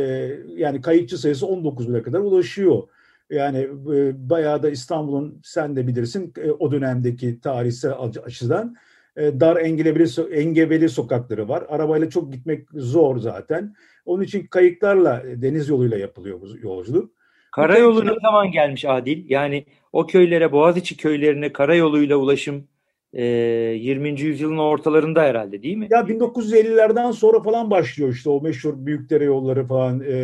yani 0.56 0.82
kayıkçı 0.82 1.18
sayısı 1.18 1.48
19 1.48 1.90
bine 1.90 2.02
kadar 2.02 2.20
ulaşıyor. 2.20 2.84
Yani 3.30 3.58
e, 3.96 4.30
bayağı 4.30 4.64
da 4.64 4.70
İstanbul'un 4.70 5.42
sen 5.44 5.76
de 5.76 5.88
bilirsin 5.88 6.34
e, 6.38 6.52
o 6.52 6.72
dönemdeki 6.72 7.40
tarihsel 7.40 7.94
açıdan 8.26 8.76
dar 9.18 9.58
engebeli, 9.58 10.06
engebeli 10.32 10.90
sokakları 10.90 11.50
var. 11.50 11.64
Arabayla 11.70 12.10
çok 12.10 12.34
gitmek 12.34 12.68
zor 12.74 13.18
zaten. 13.18 13.76
Onun 14.06 14.24
için 14.24 14.48
kayıklarla 14.48 15.24
deniz 15.36 15.70
yoluyla 15.70 15.98
yapılıyor 15.98 16.42
bu 16.42 16.48
yolculuk. 16.68 17.12
Karayolu 17.52 18.06
ne 18.06 18.14
zaman 18.22 18.52
gelmiş 18.52 18.86
Adil? 18.86 19.30
Yani 19.30 19.66
o 19.92 20.08
köylere, 20.08 20.52
Boğaziçi 20.52 20.98
köylerine 20.98 21.54
karayoluyla 21.54 22.16
ulaşım 22.16 22.68
e, 23.14 23.24
20. 23.24 24.22
yüzyılın 24.22 24.58
ortalarında 24.58 25.22
herhalde 25.22 25.64
değil 25.64 25.78
mi? 25.78 25.88
Ya 25.92 26.00
1950'lerden 26.00 27.12
sonra 27.12 27.42
falan 27.42 27.72
başlıyor 27.72 28.10
işte 28.10 28.30
o 28.30 28.42
meşhur 28.42 28.86
Büyükdere 28.86 29.24
yolları 29.24 29.66
falan, 29.66 30.04
e, 30.08 30.16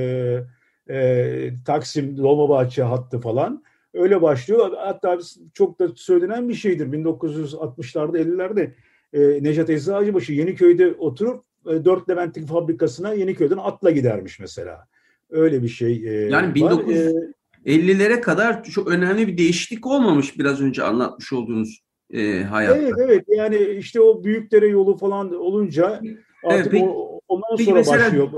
e, 0.90 1.50
Taksim, 1.66 2.18
Dolmabahçe 2.18 2.84
hattı 2.84 3.20
falan. 3.20 3.64
Öyle 3.94 4.22
başlıyor. 4.22 4.72
Hatta 4.78 5.20
çok 5.54 5.80
da 5.80 5.88
söylenen 5.96 6.50
bir 6.50 6.54
şeydir. 6.54 6.88
1960'larda, 6.88 8.20
50'lerde 8.20 8.72
e, 9.14 9.44
Necat 9.44 9.70
Eczacıbaşı 9.70 10.34
Yeniköy'de 10.34 10.94
oturup 10.94 11.44
e, 11.68 11.86
Dört 11.86 12.10
Levent'in 12.10 12.46
fabrikasına 12.46 13.14
Yeniköy'den 13.14 13.58
atla 13.58 13.92
gidermiş 13.92 14.40
mesela. 14.40 14.88
Öyle 15.30 15.64
bir 15.64 15.68
şey 15.68 15.94
e, 16.08 16.30
Yani 16.30 16.54
1950'lere 16.54 18.22
kadar 18.22 18.64
çok 18.64 18.88
önemli 18.88 19.28
bir 19.28 19.38
değişiklik 19.38 19.88
olmamış 19.88 20.40
biraz 20.40 20.62
önce 20.62 20.84
anlatmış 20.84 21.34
olduğunuz 21.34 21.84
e, 22.14 22.44
hayatta. 22.44 22.78
Evet 22.78 22.94
evet 22.98 23.26
yani 23.28 23.58
işte 23.58 24.02
o 24.02 24.24
Büyükdere 24.24 24.68
yolu 24.68 24.98
falan 24.98 25.36
olunca 25.36 25.86
artık 25.88 26.12
evet, 26.52 26.68
peki, 26.72 26.86
o, 26.86 27.20
ondan 27.28 27.56
sonra 27.56 27.80
başlıyor. 27.80 28.30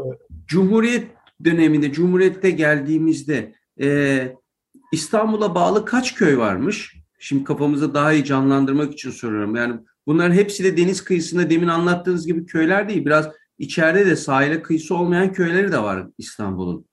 Cumhuriyet 0.48 1.04
döneminde, 1.44 1.92
Cumhuriyet'te 1.92 2.52
geldiğimizde 2.52 3.54
e, 3.82 3.88
İstanbul'a 4.92 5.56
bağlı 5.56 5.86
kaç 5.86 6.16
köy 6.16 6.38
varmış? 6.38 6.96
Şimdi 7.20 7.44
kafamızda 7.44 7.94
daha 7.94 8.14
iyi 8.14 8.26
canlandırmak 8.26 8.94
için 8.94 9.12
soruyorum. 9.12 9.56
Yani 9.56 9.76
bunların 10.08 10.34
hepsi 10.34 10.64
de 10.64 10.78
deniz 10.78 11.04
kıyısında 11.04 11.50
demin 11.50 11.68
anlattığınız 11.68 12.28
gibi 12.28 12.46
köyler 12.46 12.90
değil. 12.90 13.06
Biraz 13.06 13.30
içeride 13.60 14.06
de 14.06 14.16
sahile 14.16 14.62
kıyısı 14.62 14.96
olmayan 14.96 15.34
köyleri 15.34 15.72
de 15.72 15.84
var 15.84 16.08
İstanbul'un. 16.18 16.86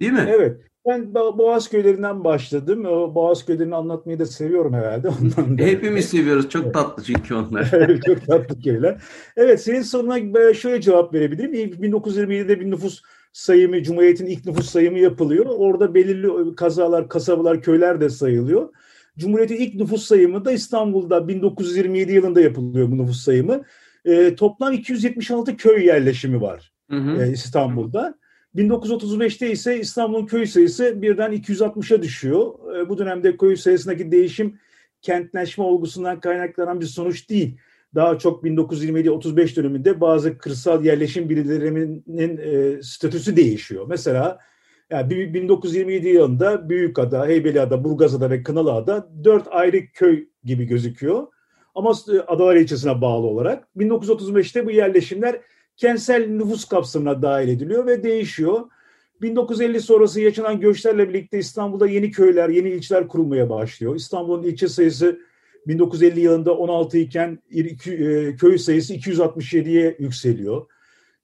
Değil 0.00 0.12
mi? 0.12 0.26
Evet. 0.28 0.60
Ben 0.86 1.14
Boğaz 1.14 1.70
köylerinden 1.70 2.24
başladım. 2.24 2.84
Boğaz 3.14 3.46
köylerini 3.46 3.74
anlatmayı 3.74 4.18
da 4.18 4.26
seviyorum 4.26 4.74
herhalde. 4.74 5.08
Ondan 5.20 5.58
da. 5.58 5.62
Hepimiz 5.62 6.08
seviyoruz. 6.08 6.48
Çok 6.48 6.74
tatlı 6.74 7.02
çünkü 7.02 7.34
onlar. 7.34 7.70
Çok 8.06 8.26
tatlı 8.26 8.60
köyler. 8.60 9.02
Evet 9.36 9.62
senin 9.62 9.82
soruna 9.82 10.54
şöyle 10.54 10.80
cevap 10.80 11.14
verebilirim. 11.14 11.52
1927'de 11.54 12.60
bir 12.60 12.70
nüfus 12.70 13.02
sayımı, 13.34 13.82
Cumhuriyet'in 13.82 14.26
ilk 14.26 14.46
nüfus 14.46 14.70
sayımı 14.70 14.98
yapılıyor. 14.98 15.46
Orada 15.46 15.94
belirli 15.94 16.54
kazalar, 16.54 17.08
kasabalar, 17.08 17.62
köyler 17.62 18.00
de 18.00 18.10
sayılıyor. 18.10 18.68
Cumhuriyet'in 19.18 19.56
ilk 19.56 19.74
nüfus 19.74 20.04
sayımı 20.04 20.44
da 20.44 20.52
İstanbul'da 20.52 21.28
1927 21.28 22.12
yılında 22.12 22.40
yapılıyor 22.40 22.90
bu 22.90 22.98
nüfus 22.98 23.20
sayımı. 23.20 23.64
E, 24.04 24.34
toplam 24.34 24.72
276 24.72 25.56
köy 25.56 25.86
yerleşimi 25.86 26.40
var 26.40 26.72
hı 26.90 26.96
hı. 26.96 27.24
E, 27.24 27.32
İstanbul'da. 27.32 28.14
1935'te 28.56 29.50
ise 29.50 29.80
İstanbul'un 29.80 30.26
köy 30.26 30.46
sayısı 30.46 31.02
birden 31.02 31.32
260'a 31.32 32.02
düşüyor. 32.02 32.76
E, 32.76 32.88
bu 32.88 32.98
dönemde 32.98 33.36
köy 33.36 33.56
sayısındaki 33.56 34.12
değişim 34.12 34.58
kentleşme 35.02 35.64
olgusundan 35.64 36.20
kaynaklanan 36.20 36.80
bir 36.80 36.86
sonuç 36.86 37.30
değil 37.30 37.56
daha 37.94 38.18
çok 38.18 38.44
1927-35 38.44 39.56
döneminde 39.56 40.00
bazı 40.00 40.38
kırsal 40.38 40.84
yerleşim 40.84 41.28
birimlerinin 41.28 42.38
e, 42.38 42.82
statüsü 42.82 43.36
değişiyor. 43.36 43.86
Mesela 43.88 44.38
yani 44.90 45.34
1927 45.34 46.08
yılında 46.08 46.68
Büyükada, 46.68 47.26
Heybeliada, 47.26 47.84
Burgazada 47.84 48.30
ve 48.30 48.42
Kınalıada 48.42 49.08
dört 49.24 49.48
ayrı 49.50 49.86
köy 49.86 50.28
gibi 50.44 50.64
gözüküyor. 50.64 51.26
Ama 51.74 51.92
e, 52.12 52.18
Adalar 52.20 52.56
ilçesine 52.56 53.00
bağlı 53.00 53.26
olarak 53.26 53.68
1935'te 53.76 54.66
bu 54.66 54.70
yerleşimler 54.70 55.40
kentsel 55.76 56.28
nüfus 56.28 56.64
kapsamına 56.64 57.22
dahil 57.22 57.48
ediliyor 57.48 57.86
ve 57.86 58.02
değişiyor. 58.02 58.60
1950 59.22 59.80
sonrası 59.80 60.20
yaşanan 60.20 60.60
göçlerle 60.60 61.08
birlikte 61.08 61.38
İstanbul'da 61.38 61.86
yeni 61.86 62.10
köyler, 62.10 62.48
yeni 62.48 62.70
ilçeler 62.70 63.08
kurulmaya 63.08 63.50
başlıyor. 63.50 63.96
İstanbul'un 63.96 64.42
ilçe 64.42 64.68
sayısı 64.68 65.18
1950 65.66 66.20
yılında 66.20 66.56
16 66.56 66.98
iken 66.98 67.38
e, 67.50 68.36
köy 68.36 68.58
sayısı 68.58 68.94
267'ye 68.94 69.96
yükseliyor. 69.98 70.66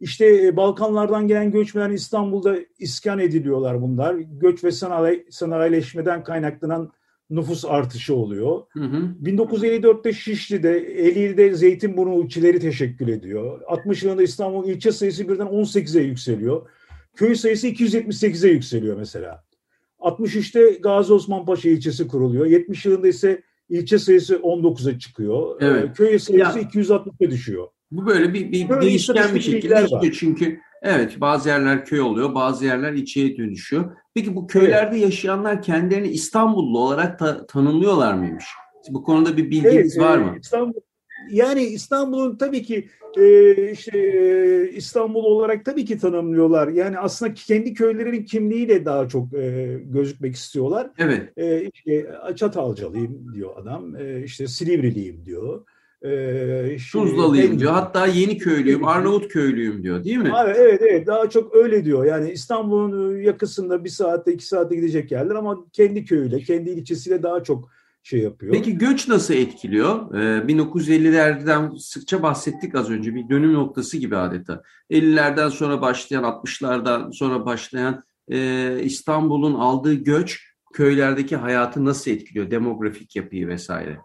İşte 0.01 0.47
e, 0.47 0.57
Balkanlardan 0.57 1.29
gelen 1.29 1.51
göçmenler 1.51 1.91
İstanbul'da 1.91 2.57
iskan 2.79 3.19
ediliyorlar 3.19 3.83
bunlar. 3.83 4.15
Göç 4.15 4.65
ve 4.65 4.71
sanayi, 4.71 5.27
sanayileşmeden 5.31 6.25
kaynaklanan 6.25 6.93
nüfus 7.31 7.65
artışı 7.65 8.15
oluyor. 8.15 8.63
Hı 8.71 8.85
hı. 8.85 9.15
1954'te 9.23 10.13
Şişli'de, 10.13 10.79
Eylül'de 10.79 11.55
Zeytinburnu 11.55 12.25
ilçeleri 12.25 12.61
teşekkül 12.61 13.09
ediyor. 13.09 13.61
60 13.67 14.03
yılında 14.03 14.23
İstanbul 14.23 14.69
ilçe 14.69 14.93
sayısı 14.93 15.29
birden 15.29 15.47
18'e 15.47 16.03
yükseliyor. 16.03 16.69
Köy 17.17 17.35
sayısı 17.35 17.69
278'e 17.69 18.51
yükseliyor 18.51 18.97
mesela. 18.97 19.45
63'te 19.99 20.79
Gazi 20.83 21.13
Osman 21.13 21.45
Paşa 21.45 21.69
ilçesi 21.69 22.09
kuruluyor. 22.09 22.47
70 22.47 22.87
yılında 22.87 23.09
ise 23.09 23.43
ilçe 23.71 23.99
sayısı 23.99 24.35
19'a 24.35 24.99
çıkıyor. 24.99 25.63
Ee, 25.63 25.67
evet. 25.67 25.97
Köy 25.97 26.19
sayısı 26.19 26.59
ya, 26.59 26.63
260'a 26.63 27.31
düşüyor. 27.31 27.69
Bu 27.91 28.07
böyle 28.07 28.35
bir, 28.35 28.53
bir 28.53 28.69
böyle 28.69 28.81
değişken 28.81 29.35
bir 29.35 29.41
şekilde 29.41 29.85
işliyor 29.85 30.17
çünkü 30.19 30.61
evet 30.83 31.21
bazı 31.21 31.49
yerler 31.49 31.85
köy 31.85 32.01
oluyor, 32.01 32.35
bazı 32.35 32.65
yerler 32.65 32.93
ilçeye 32.93 33.37
dönüşüyor. 33.37 33.97
Peki 34.15 34.37
bu 34.37 34.47
köylerde 34.47 34.97
evet. 34.97 35.05
yaşayanlar 35.05 35.63
kendilerini 35.63 36.09
İstanbullu 36.09 36.79
olarak 36.79 37.19
ta, 37.19 37.47
tanımlıyorlar 37.47 38.15
mıymış? 38.15 38.45
Bu 38.91 39.03
konuda 39.03 39.37
bir 39.37 39.51
bilginiz 39.51 39.97
evet, 39.97 39.99
var 39.99 40.19
mı? 40.19 40.37
İstanbul 40.43 40.81
yani 41.31 41.63
İstanbul'un 41.63 42.37
tabii 42.37 42.63
ki 42.63 42.89
e, 43.19 43.71
işte 43.71 43.99
e, 43.99 44.71
İstanbul 44.71 45.25
olarak 45.25 45.65
tabii 45.65 45.85
ki 45.85 45.99
tanımlıyorlar. 45.99 46.69
Yani 46.69 46.99
aslında 46.99 47.35
kendi 47.35 47.75
köylerinin 47.75 48.25
kimliğiyle 48.25 48.85
daha 48.85 49.09
çok 49.09 49.35
e, 49.35 49.79
gözükmek 49.85 50.35
istiyorlar. 50.35 50.91
Evet. 50.99 51.33
E, 51.37 51.71
işte 51.75 52.07
Çatalcalıyım 52.37 53.35
diyor 53.35 53.51
adam. 53.57 53.97
E, 53.97 54.23
işte 54.25 54.47
Silivriliyim 54.47 55.27
diyor. 55.27 55.65
E, 56.03 56.77
Tuzlalıyım 56.93 57.59
diyor. 57.59 57.73
Hatta 57.73 58.07
yeni 58.07 58.39
köylüyüm, 58.39 58.85
Arnavut 58.85 59.29
köylüyüm 59.29 59.83
diyor 59.83 60.05
değil 60.05 60.17
mi? 60.17 60.33
Evet, 60.45 60.57
evet, 60.61 60.83
evet. 60.83 61.07
Daha 61.07 61.31
çok 61.31 61.55
öyle 61.55 61.85
diyor. 61.85 62.05
Yani 62.05 62.31
İstanbul'un 62.31 63.21
yakısında 63.21 63.85
bir 63.85 63.89
saatte, 63.89 64.33
iki 64.33 64.47
saatte 64.47 64.77
gidecek 64.77 65.13
yerler 65.13 65.35
ama 65.35 65.65
kendi 65.73 66.05
köyüyle, 66.05 66.39
kendi 66.39 66.71
ilçesiyle 66.71 67.23
daha 67.23 67.43
çok 67.43 67.71
şey 68.03 68.21
yapıyor. 68.21 68.53
Peki 68.53 68.79
göç 68.79 69.09
nasıl 69.09 69.35
etkiliyor? 69.35 70.15
Ee, 70.15 70.47
1950'lerden 70.49 71.79
sıkça 71.79 72.23
bahsettik 72.23 72.75
az 72.75 72.91
önce 72.91 73.15
bir 73.15 73.29
dönüm 73.29 73.53
noktası 73.53 73.97
gibi 73.97 74.17
adeta. 74.17 74.63
50'lerden 74.91 75.49
sonra 75.49 75.81
başlayan 75.81 76.25
60'lardan 76.25 77.13
sonra 77.13 77.47
başlayan 77.47 78.03
e, 78.29 78.81
İstanbul'un 78.83 79.55
aldığı 79.55 79.95
göç 79.95 80.51
köylerdeki 80.73 81.37
hayatı 81.37 81.85
nasıl 81.85 82.11
etkiliyor? 82.11 82.51
Demografik 82.51 83.17
yapıyı 83.17 83.49
vesaire. 83.49 83.99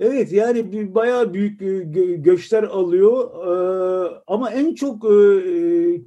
Evet 0.00 0.32
yani 0.32 0.72
bir, 0.72 0.94
bayağı 0.94 1.34
büyük 1.34 1.60
gö 1.60 2.14
göçler 2.14 2.62
alıyor 2.62 3.30
ee, 3.46 4.20
ama 4.26 4.50
en 4.50 4.74
çok 4.74 5.04
e, 5.04 5.18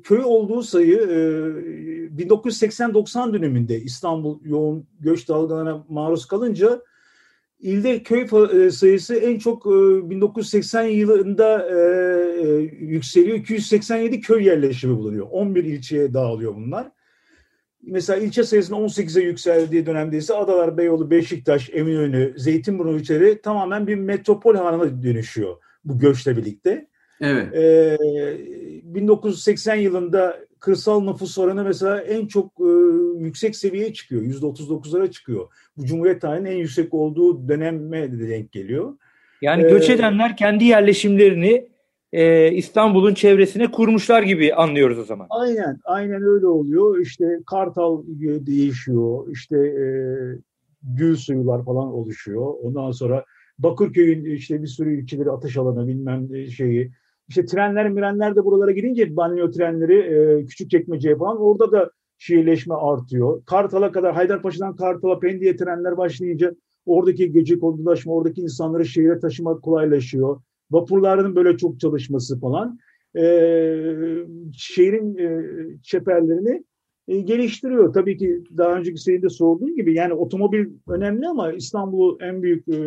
köy 0.03 0.21
olduğu 0.23 0.63
sayı 0.63 0.97
e, 0.97 2.23
1980-90 2.23 3.33
döneminde 3.33 3.81
İstanbul 3.81 4.39
yoğun 4.43 4.87
göç 4.99 5.29
dalgalarına 5.29 5.85
maruz 5.89 6.25
kalınca 6.25 6.81
ilde 7.59 8.03
köy 8.03 8.27
e, 8.65 8.71
sayısı 8.71 9.15
en 9.15 9.39
çok 9.39 9.65
e, 9.65 10.09
1980 10.09 10.83
yılında 10.83 11.69
e, 11.69 11.77
e, 12.41 12.47
yükseliyor. 12.79 13.37
287 13.37 14.21
köy 14.21 14.45
yerleşimi 14.45 14.97
bulunuyor. 14.97 15.27
11 15.31 15.63
ilçeye 15.63 16.13
dağılıyor 16.13 16.55
bunlar 16.55 16.91
mesela 17.83 18.19
ilçe 18.19 18.43
sayısının 18.43 18.77
18'e 18.77 19.23
yükseldiği 19.23 19.85
dönemde 19.85 20.17
ise 20.17 20.33
Adalar, 20.33 20.77
Beyoğlu, 20.77 21.11
Beşiktaş, 21.11 21.69
Eminönü, 21.73 22.33
Zeytinburnu 22.37 22.97
ilçeleri 22.97 23.41
tamamen 23.41 23.87
bir 23.87 23.95
metropol 23.95 24.55
haline 24.55 25.03
dönüşüyor 25.03 25.57
bu 25.85 25.99
göçle 25.99 26.37
birlikte. 26.37 26.87
Evet. 27.21 27.53
Ee, 27.55 27.97
1980 28.83 29.75
yılında 29.75 30.39
kırsal 30.59 31.01
nüfus 31.03 31.37
oranı 31.37 31.63
mesela 31.63 32.01
en 32.01 32.27
çok 32.27 32.51
e, 32.59 32.71
yüksek 33.23 33.55
seviyeye 33.55 33.93
çıkıyor. 33.93 34.21
%39'lara 34.21 35.11
çıkıyor. 35.11 35.47
Bu 35.77 35.85
Cumhuriyet 35.85 36.21
tarihinin 36.21 36.49
en 36.49 36.57
yüksek 36.57 36.93
olduğu 36.93 37.47
döneme 37.47 38.11
de 38.11 38.29
denk 38.29 38.51
geliyor. 38.51 38.93
Yani 39.41 39.63
göç 39.63 39.89
ee, 39.89 39.93
edenler 39.93 40.37
kendi 40.37 40.63
yerleşimlerini 40.65 41.67
e, 42.13 42.51
İstanbul'un 42.51 43.13
çevresine 43.13 43.71
kurmuşlar 43.71 44.23
gibi 44.23 44.53
anlıyoruz 44.53 44.99
o 44.99 45.03
zaman. 45.03 45.27
Aynen, 45.29 45.79
aynen 45.83 46.23
öyle 46.23 46.47
oluyor. 46.47 46.99
İşte 46.99 47.39
Kartal 47.45 48.03
değişiyor, 48.45 49.27
işte 49.31 49.57
e, 49.57 49.85
gül 50.83 51.15
suyular 51.15 51.65
falan 51.65 51.93
oluşuyor. 51.93 52.53
Ondan 52.61 52.91
sonra 52.91 53.25
Bakırköy'ün 53.59 54.25
işte 54.25 54.61
bir 54.61 54.67
sürü 54.67 55.01
ilçeleri 55.01 55.31
atış 55.31 55.57
alanı 55.57 55.87
bilmem 55.87 56.29
şeyi. 56.47 56.91
İşte 57.27 57.45
trenler 57.45 57.89
mirenler 57.89 58.35
de 58.35 58.45
buralara 58.45 58.71
gidince 58.71 59.15
banyo 59.15 59.51
trenleri 59.51 59.97
e, 59.97 60.45
küçük 60.45 60.71
çekmeceye 60.71 61.15
falan 61.17 61.41
orada 61.41 61.71
da 61.71 61.91
şehirleşme 62.17 62.75
artıyor. 62.75 63.45
Kartal'a 63.45 63.91
kadar 63.91 64.13
Haydarpaşa'dan 64.13 64.75
Kartal'a 64.75 65.19
Pendik'e 65.19 65.55
trenler 65.55 65.97
başlayınca 65.97 66.55
oradaki 66.85 67.31
gece 67.31 67.59
kondulaşma, 67.59 68.13
oradaki 68.13 68.41
insanları 68.41 68.85
şehire 68.85 69.19
taşımak 69.19 69.61
kolaylaşıyor. 69.61 70.41
Vapurların 70.71 71.35
böyle 71.35 71.57
çok 71.57 71.79
çalışması 71.79 72.39
falan 72.39 72.79
e, 73.15 73.23
şehrin 74.53 75.17
e, 75.17 75.45
çeperlerini 75.83 76.63
e, 77.07 77.19
geliştiriyor. 77.19 77.93
Tabii 77.93 78.17
ki 78.17 78.43
daha 78.57 78.75
önceki 78.75 79.01
seride 79.01 79.29
sorduğum 79.29 79.75
gibi 79.75 79.93
yani 79.93 80.13
otomobil 80.13 80.65
önemli 80.87 81.27
ama 81.27 81.53
İstanbul'u 81.53 82.17
en 82.21 82.43
büyük 82.43 82.67
e, 82.67 82.79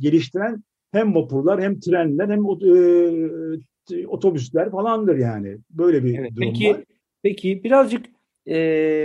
geliştiren 0.00 0.62
hem 0.92 1.14
vapurlar 1.14 1.62
hem 1.62 1.80
trenler 1.80 2.28
hem 2.28 2.44
e, 2.44 4.06
otobüsler 4.06 4.70
falandır 4.70 5.16
yani. 5.16 5.58
Böyle 5.70 6.04
bir 6.04 6.18
evet, 6.18 6.30
durum 6.36 6.48
peki, 6.48 6.70
var. 6.70 6.84
Peki 7.22 7.64
birazcık 7.64 8.06
e, 8.48 8.54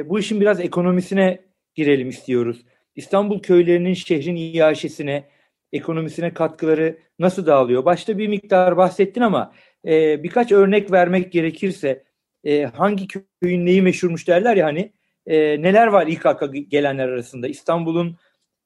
bu 0.10 0.20
işin 0.20 0.41
biraz 0.41 0.60
ekonomisine 0.60 1.39
girelim 1.75 2.10
istiyoruz. 2.10 2.65
İstanbul 2.96 3.39
köylerinin 3.39 3.94
şehrin 3.94 4.36
iaşesine, 4.36 5.24
ekonomisine 5.75 6.34
katkıları 6.34 6.98
nasıl 7.20 7.46
dağılıyor? 7.46 7.86
Başta 7.86 8.17
bir 8.17 8.27
miktar 8.27 8.77
bahsettin 8.77 9.22
ama 9.22 9.53
e, 9.86 10.24
birkaç 10.24 10.51
örnek 10.51 10.91
vermek 10.91 11.32
gerekirse 11.32 12.03
e, 12.44 12.63
hangi 12.63 13.08
köyün 13.08 13.65
neyi 13.65 13.82
meşhurmuş 13.82 14.27
derler 14.27 14.55
ya 14.55 14.65
hani 14.65 14.94
e, 15.27 15.62
neler 15.62 15.88
var 15.88 16.08
akla 16.24 16.48
gelenler 16.48 17.08
arasında? 17.08 17.48
İstanbul'un 17.48 18.17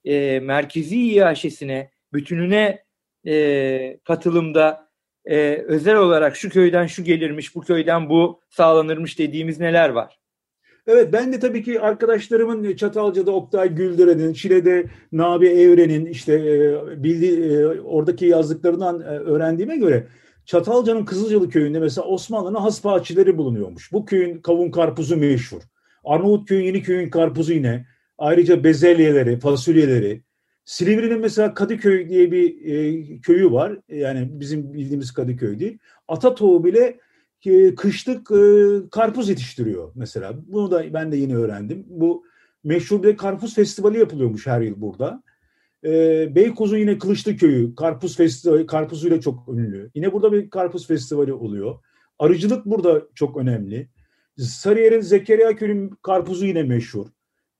e, 0.05 0.39
merkezi 0.39 0.97
iaşesine, 0.97 1.91
bütününe 2.13 2.83
e, 3.27 3.97
katılımda 4.03 4.89
e, 5.25 5.37
özel 5.67 5.95
olarak 5.95 6.35
şu 6.35 6.49
köyden 6.49 6.87
şu 6.87 7.03
gelirmiş, 7.03 7.55
bu 7.55 7.61
köyden 7.61 8.09
bu 8.09 8.41
sağlanırmış 8.49 9.19
dediğimiz 9.19 9.59
neler 9.59 9.89
var? 9.89 10.19
Evet 10.91 11.13
ben 11.13 11.33
de 11.33 11.39
tabii 11.39 11.63
ki 11.63 11.81
arkadaşlarımın 11.81 12.75
Çatalca'da 12.75 13.31
Oktay 13.31 13.75
Güldüren'in, 13.75 14.33
Şile'de 14.33 14.85
Nabi 15.11 15.47
Evren'in 15.47 16.05
işte 16.05 16.33
e, 16.33 17.03
bildiği 17.03 17.51
e, 17.51 17.65
oradaki 17.81 18.25
yazdıklarından 18.25 19.01
e, 19.01 19.03
öğrendiğime 19.03 19.77
göre 19.77 20.07
Çatalca'nın 20.45 21.05
Kızılcalı 21.05 21.49
köyünde 21.49 21.79
mesela 21.79 22.07
Osmanlı'nın 22.07 22.59
has 22.59 22.83
bahçeleri 22.83 23.37
bulunuyormuş. 23.37 23.91
Bu 23.91 24.05
köyün 24.05 24.41
kavun 24.41 24.71
karpuzu 24.71 25.17
meşhur. 25.17 25.61
Arnavutköy'ün 26.03 26.65
yeni 26.65 26.83
köyün 26.83 27.09
karpuzu 27.09 27.53
yine. 27.53 27.85
Ayrıca 28.17 28.63
bezelyeleri, 28.63 29.39
fasulyeleri. 29.39 30.23
Silivri'nin 30.65 31.19
mesela 31.19 31.53
Kadıköy 31.53 32.09
diye 32.09 32.31
bir 32.31 32.65
e, 32.65 33.21
köyü 33.21 33.51
var. 33.51 33.79
Yani 33.89 34.27
bizim 34.31 34.73
bildiğimiz 34.73 35.11
Kadıköy 35.11 35.59
değil. 35.59 35.77
Atatoğu 36.07 36.65
bile 36.65 36.79
e, 36.85 36.99
kışlık 37.75 38.31
e, 38.31 38.89
karpuz 38.89 39.29
yetiştiriyor 39.29 39.91
mesela. 39.95 40.33
Bunu 40.47 40.71
da 40.71 40.93
ben 40.93 41.11
de 41.11 41.17
yeni 41.17 41.37
öğrendim. 41.37 41.85
Bu 41.89 42.25
meşhur 42.63 43.03
bir 43.03 43.17
karpuz 43.17 43.55
festivali 43.55 43.99
yapılıyormuş 43.99 44.47
her 44.47 44.61
yıl 44.61 44.81
burada. 44.81 45.23
E, 45.85 45.91
Beykoz'un 46.35 46.77
yine 46.77 46.97
Kılıçlı 46.97 47.37
Köyü 47.37 47.75
karpuz 47.75 48.17
festivali 48.17 48.65
karpuzuyla 48.65 49.21
çok 49.21 49.49
ünlü. 49.49 49.91
Yine 49.95 50.13
burada 50.13 50.31
bir 50.31 50.49
karpuz 50.49 50.87
festivali 50.87 51.33
oluyor. 51.33 51.79
Arıcılık 52.19 52.65
burada 52.65 53.01
çok 53.15 53.37
önemli. 53.37 53.89
Sarıyer'in 54.37 55.01
Zekeriya 55.01 55.55
Köyü'nün 55.55 55.89
karpuzu 56.01 56.45
yine 56.45 56.63
meşhur. 56.63 57.07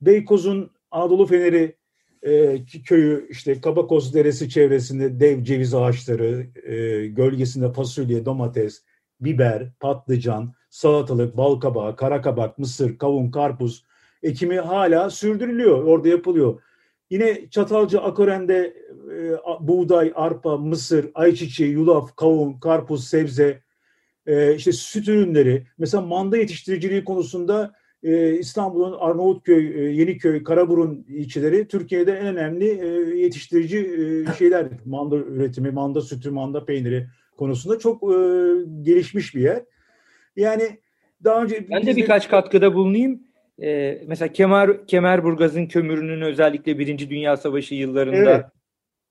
Beykoz'un 0.02 0.72
Anadolu 0.92 1.26
Feneri 1.26 1.76
e, 2.24 2.66
köyü 2.86 3.28
işte 3.30 3.62
Kabakoz 3.62 4.14
Deresi 4.14 4.50
çevresinde 4.50 5.20
dev 5.20 5.44
ceviz 5.44 5.74
ağaçları, 5.74 6.48
e, 6.64 7.08
gölgesinde 7.08 7.74
fasulye, 7.74 8.26
domates, 8.26 8.84
biber, 9.22 9.72
patlıcan, 9.80 10.54
salatalık, 10.70 11.38
balkabağı, 11.38 11.96
karakabak, 11.96 12.58
mısır, 12.58 12.98
kavun, 12.98 13.32
karpuz 13.32 13.86
ekimi 14.24 14.60
hala 14.60 15.10
sürdürülüyor. 15.10 15.84
Orada 15.84 16.08
yapılıyor. 16.08 16.62
Yine 17.10 17.50
Çatalca 17.50 18.00
Akoren'de 18.00 18.76
e, 19.16 19.36
buğday, 19.60 20.12
arpa, 20.16 20.58
mısır, 20.58 21.12
ayçiçeği, 21.14 21.72
yulaf, 21.72 22.16
kavun, 22.16 22.60
karpuz, 22.60 23.08
sebze, 23.08 23.62
e, 24.26 24.56
işte 24.56 24.72
süt 24.72 25.08
ürünleri. 25.08 25.68
Mesela 25.78 26.02
manda 26.02 26.38
yetiştiriciliği 26.38 27.04
konusunda 27.04 27.74
e, 28.04 28.34
İstanbul'un 28.34 28.98
Arnavutköy, 29.00 29.68
e, 29.76 29.92
Yeniköy, 29.92 30.44
Karaburun 30.44 31.06
ilçeleri 31.08 31.68
Türkiye'de 31.68 32.12
en 32.12 32.28
önemli 32.28 32.66
e, 32.66 33.18
yetiştirici 33.20 33.78
e, 33.78 34.34
şeyler. 34.34 34.68
Manda 34.86 35.16
üretimi, 35.16 35.72
manda 35.72 36.02
sütü, 36.02 36.32
manda 36.32 36.66
peyniri 36.66 37.08
konusunda 37.40 37.80
çok 37.80 38.04
e, 38.04 38.18
gelişmiş 38.82 39.36
bir 39.36 39.42
yer. 39.42 39.64
Yani 40.36 40.80
daha 41.24 41.44
önce... 41.44 41.70
Ben 41.70 41.86
de 41.86 41.96
birkaç 41.96 42.26
de... 42.26 42.30
katkıda 42.30 42.74
bulunayım. 42.74 43.24
Ee, 43.62 44.02
mesela 44.08 44.34
Kemer 44.34 44.88
Kemerburgaz'ın 44.88 45.66
kömürünün 45.66 46.22
özellikle 46.22 46.80
Birinci 46.80 47.10
Dünya 47.10 47.38
Savaşı 47.38 47.76
yıllarında 47.76 48.52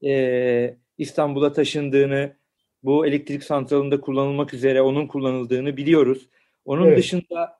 evet. 0.03 0.05
e, 0.05 0.77
İstanbul'a 0.99 1.53
taşındığını, 1.53 2.37
bu 2.83 3.07
elektrik 3.07 3.45
santralında 3.45 4.01
kullanılmak 4.01 4.55
üzere 4.55 4.83
onun 4.83 5.07
kullanıldığını 5.07 5.77
biliyoruz. 5.77 6.29
Onun 6.65 6.87
evet. 6.87 6.99
dışında 6.99 7.59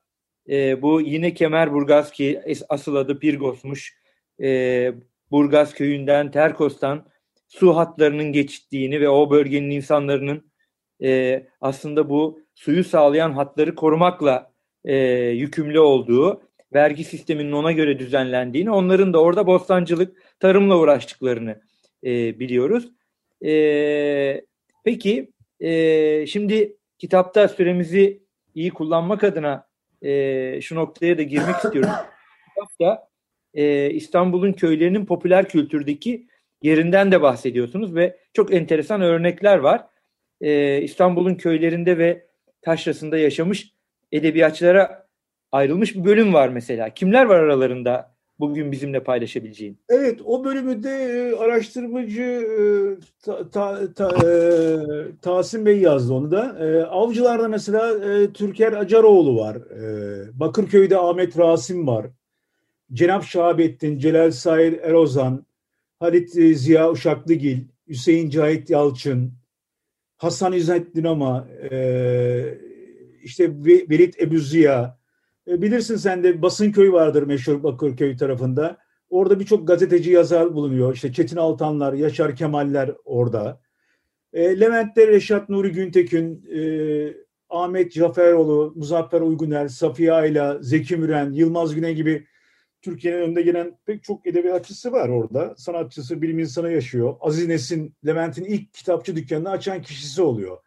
e, 0.49 0.81
bu 0.81 1.01
yine 1.01 1.33
Kemerburgaz 1.33 2.11
ki 2.11 2.41
asıl 2.69 2.95
adı 2.95 3.19
Pirgos'muş. 3.19 3.99
E, 4.41 4.91
Burgaz 5.31 5.73
köyünden, 5.73 6.31
Terkos'tan 6.31 7.05
su 7.47 7.75
hatlarının 7.75 8.31
geçtiğini 8.31 9.01
ve 9.01 9.09
o 9.09 9.31
bölgenin 9.31 9.69
insanların 9.69 10.48
e, 11.03 11.43
aslında 11.61 12.09
bu 12.09 12.41
suyu 12.55 12.83
sağlayan 12.83 13.31
hatları 13.31 13.75
korumakla 13.75 14.51
e, 14.85 14.95
yükümlü 15.29 15.79
olduğu, 15.79 16.41
vergi 16.73 17.03
sisteminin 17.03 17.51
ona 17.51 17.71
göre 17.71 17.99
düzenlendiğini, 17.99 18.71
onların 18.71 19.13
da 19.13 19.21
orada 19.21 19.47
bostancılık, 19.47 20.23
tarımla 20.39 20.77
uğraştıklarını 20.77 21.61
e, 22.03 22.39
biliyoruz. 22.39 22.89
E, 23.45 24.41
peki, 24.83 25.31
e, 25.59 26.25
şimdi 26.27 26.77
kitapta 26.97 27.47
süremizi 27.47 28.23
iyi 28.55 28.69
kullanmak 28.69 29.23
adına 29.23 29.67
e, 30.01 30.61
şu 30.61 30.75
noktaya 30.75 31.17
da 31.17 31.21
girmek 31.21 31.55
istiyorum. 31.63 31.91
Kitapta 32.49 33.09
e, 33.53 33.89
İstanbul'un 33.89 34.53
köylerinin 34.53 35.05
popüler 35.05 35.49
kültürdeki 35.49 36.27
yerinden 36.61 37.11
de 37.11 37.21
bahsediyorsunuz 37.21 37.95
ve 37.95 38.17
çok 38.33 38.53
enteresan 38.53 39.01
örnekler 39.01 39.57
var 39.57 39.85
e, 40.41 40.81
İstanbul'un 40.81 41.35
köylerinde 41.35 41.97
ve 41.97 42.25
taşrasında 42.61 43.17
yaşamış 43.17 43.73
edebiyatçılara 44.11 45.07
ayrılmış 45.51 45.95
bir 45.95 46.05
bölüm 46.05 46.33
var 46.33 46.49
mesela. 46.49 46.89
Kimler 46.89 47.25
var 47.25 47.39
aralarında 47.39 48.11
bugün 48.39 48.71
bizimle 48.71 49.03
paylaşabileceğin? 49.03 49.79
Evet, 49.89 50.19
o 50.25 50.45
bölümünde 50.45 50.89
e, 50.89 51.35
araştırmacı 51.35 52.21
e, 52.21 52.61
ta, 53.25 53.49
ta, 53.49 53.93
ta, 53.93 54.27
e, 54.27 54.31
Tahsin 55.21 55.65
Bey 55.65 55.79
yazdı 55.79 56.13
onu 56.13 56.31
da. 56.31 56.57
E, 56.59 56.83
Avcılar'da 56.83 57.47
mesela 57.47 57.91
e, 58.05 58.33
Türker 58.33 58.73
Acaroğlu 58.73 59.37
var. 59.39 59.55
E, 59.55 60.39
Bakırköy'de 60.39 60.97
Ahmet 60.97 61.37
Rasim 61.37 61.87
var. 61.87 62.05
Cenap 62.93 63.23
Şahabettin, 63.23 63.99
Celal 63.99 64.31
Said 64.31 64.73
Erozan, 64.83 65.45
Halit 65.99 66.37
e, 66.37 66.53
Ziya 66.53 66.91
Uşaklıgil, 66.91 67.59
Hüseyin 67.87 68.29
Cahit 68.29 68.69
Yalçın, 68.69 69.33
Hasan 70.19 70.53
İzzettin 70.53 71.03
ama 71.03 71.47
e, 71.71 72.57
işte 73.23 73.51
Velid 73.65 74.13
Ebu 74.21 74.37
Ziya, 74.37 74.99
e, 75.47 75.61
bilirsin 75.61 75.95
sen 75.95 76.23
de 76.23 76.41
Basınköy 76.41 76.91
vardır 76.91 77.23
meşhur 77.23 77.63
Bakırköy 77.63 78.17
tarafında. 78.17 78.77
Orada 79.09 79.39
birçok 79.39 79.67
gazeteci 79.67 80.11
yazar 80.11 80.53
bulunuyor. 80.53 80.93
İşte 80.93 81.13
Çetin 81.13 81.37
Altanlar, 81.37 81.93
Yaşar 81.93 82.35
Kemaller 82.35 82.91
orada. 83.05 83.61
E, 84.33 84.59
Levent'te 84.59 85.07
Reşat 85.07 85.49
Nuri 85.49 85.71
Güntekin, 85.71 86.45
e, 86.55 86.61
Ahmet 87.49 87.93
Caferoğlu, 87.93 88.73
Muzaffer 88.75 89.21
Uyguner, 89.21 89.67
Safiye 89.67 90.13
Ayla, 90.13 90.57
Zeki 90.61 90.97
Müren, 90.97 91.31
Yılmaz 91.31 91.75
Güney 91.75 91.95
gibi 91.95 92.25
Türkiye'nin 92.81 93.21
önde 93.21 93.41
gelen 93.41 93.77
pek 93.85 94.03
çok 94.03 94.27
edebiyatçısı 94.27 94.91
var 94.91 95.09
orada. 95.09 95.55
Sanatçısı, 95.57 96.21
bilim 96.21 96.39
insanı 96.39 96.71
yaşıyor. 96.71 97.15
Aziz 97.19 97.47
Nesin, 97.47 97.95
Levent'in 98.05 98.45
ilk 98.45 98.73
kitapçı 98.73 99.15
dükkanını 99.15 99.49
açan 99.49 99.81
kişisi 99.81 100.21
oluyor. 100.21 100.57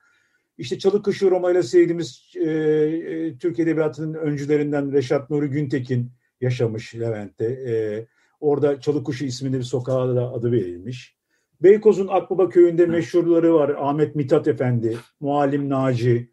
İşte 0.59 0.79
Çalıkuşu 0.79 1.31
Roma 1.31 1.51
ile 1.51 1.63
sevdiğimiz 1.63 2.33
e, 2.35 2.51
e, 2.51 3.39
Türk 3.39 3.59
Edebiyatı'nın 3.59 4.15
öncülerinden 4.15 4.93
Reşat 4.93 5.31
Nuri 5.31 5.49
Güntekin 5.49 6.11
yaşamış 6.41 6.95
Levent'te. 6.95 7.45
E, 7.45 8.07
orada 8.41 8.81
Çalıkuşu 8.81 9.25
isminde 9.25 9.59
bir 9.59 9.65
sokağa 9.65 10.15
da 10.17 10.33
adı 10.33 10.53
verilmiş. 10.53 11.17
Beykoz'un 11.63 12.09
Akbaba 12.09 12.49
köyünde 12.49 12.87
meşhurları 12.87 13.55
var. 13.55 13.77
Ahmet 13.79 14.17
Mithat 14.17 14.49
Efendi, 14.49 14.97
Muallim 15.21 15.69
Naci, 15.69 16.33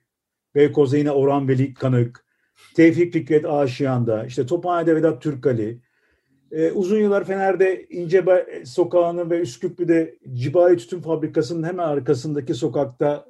Beykoz'da 0.55 0.97
yine 0.97 1.11
Orhan 1.11 1.47
Veli 1.47 1.73
Kanık, 1.73 2.25
Tevfik 2.75 3.13
Fikret 3.13 3.45
Aşiyan'da, 3.45 4.25
işte 4.25 4.45
Tophane'de 4.45 4.95
Vedat 4.95 5.21
Türkali, 5.21 5.79
e, 6.51 6.71
uzun 6.71 6.99
yıllar 6.99 7.23
Fener'de 7.23 7.85
İncebe 7.89 8.61
Sokağı'nın 8.65 9.29
ve 9.29 9.39
Üsküplü'de 9.39 10.15
Cibali 10.33 10.77
Tütün 10.77 11.01
Fabrikası'nın 11.01 11.67
hemen 11.67 11.83
arkasındaki 11.83 12.53
sokakta 12.53 13.25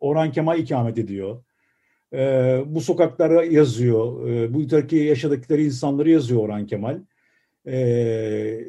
Orhan 0.00 0.32
Kemal 0.32 0.58
ikamet 0.58 0.98
ediyor. 0.98 1.44
E, 2.12 2.18
bu 2.66 2.80
sokaklara 2.80 3.44
yazıyor. 3.44 4.28
E, 4.28 4.54
bu 4.54 4.62
ülkedeki 4.62 4.96
yaşadıkları 4.96 5.62
insanları 5.62 6.10
yazıyor 6.10 6.40
Orhan 6.40 6.66
Kemal. 6.66 7.00
E, 7.66 8.64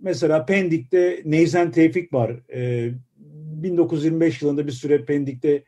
mesela 0.00 0.46
Pendik'te 0.46 1.22
Neyzen 1.24 1.70
Tevfik 1.70 2.12
var. 2.12 2.40
E, 2.52 2.90
1925 3.16 4.42
yılında 4.42 4.66
bir 4.66 4.72
süre 4.72 5.04
Pendik'te 5.04 5.64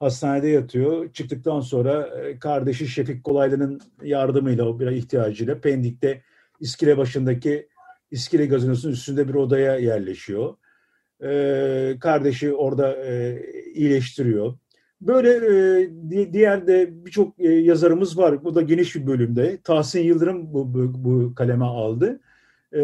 hastanede 0.00 0.48
yatıyor. 0.48 1.12
Çıktıktan 1.12 1.60
sonra 1.60 2.06
e, 2.06 2.38
kardeşi 2.38 2.88
Şefik 2.88 3.24
Kolaylı'nın 3.24 3.80
yardımıyla, 4.02 4.64
o 4.64 4.80
bir 4.80 4.86
ihtiyacıyla 4.86 5.60
Pendik'te 5.60 6.22
İskile 6.60 6.98
başındaki 6.98 7.68
İskile 8.10 8.46
gazinosunun 8.46 8.92
üstünde 8.92 9.28
bir 9.28 9.34
odaya 9.34 9.76
yerleşiyor. 9.76 10.54
Ee, 11.22 11.96
kardeşi 12.00 12.52
orada 12.52 12.96
e, 12.96 13.42
iyileştiriyor. 13.74 14.54
Böyle 15.00 15.30
e, 15.30 16.32
diğer 16.32 16.66
de 16.66 17.04
birçok 17.06 17.40
e, 17.40 17.48
yazarımız 17.48 18.18
var. 18.18 18.44
Bu 18.44 18.54
da 18.54 18.62
geniş 18.62 18.96
bir 18.96 19.06
bölümde. 19.06 19.58
Tahsin 19.64 20.00
Yıldırım 20.00 20.54
bu, 20.54 20.74
bu, 20.74 21.04
bu 21.04 21.34
kaleme 21.34 21.64
aldı. 21.64 22.20
E, 22.74 22.82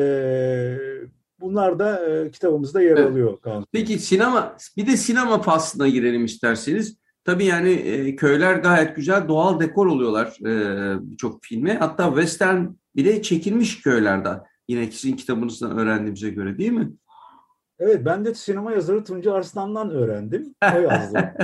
bunlar 1.41 1.79
da 1.79 2.09
e, 2.09 2.31
kitabımızda 2.31 2.83
yer 2.83 2.97
evet. 2.97 3.11
alıyor. 3.11 3.39
Peki 3.73 3.99
sinema, 3.99 4.57
bir 4.77 4.87
de 4.87 4.97
sinema 4.97 5.43
faslına 5.43 5.89
girelim 5.89 6.25
isterseniz. 6.25 6.97
Tabii 7.27 7.45
yani 7.45 7.71
e, 7.71 8.17
köyler 8.17 8.55
gayet 8.55 8.97
güzel 8.97 9.29
doğal 9.29 9.61
dekor 9.61 9.87
oluyorlar 9.87 10.39
e, 10.41 11.11
birçok 11.11 11.45
filme. 11.45 11.75
Hatta 11.75 12.09
western 12.09 12.67
bile 12.97 13.23
çekilmiş 13.23 13.83
köylerde. 13.83 14.29
Yine 14.69 14.91
sizin 14.91 15.17
kitabınızdan 15.17 15.79
öğrendiğimize 15.79 16.31
göre 16.31 16.59
değil 16.59 16.73
mi? 16.73 16.93
Evet 17.79 18.05
ben 18.05 18.25
de 18.25 18.35
sinema 18.35 18.73
yazarı 18.73 19.05
Tunca 19.05 19.35
Arslan'dan 19.35 19.91
öğrendim. 19.91 20.55
O 20.77 20.79
yazdı. 20.79 21.35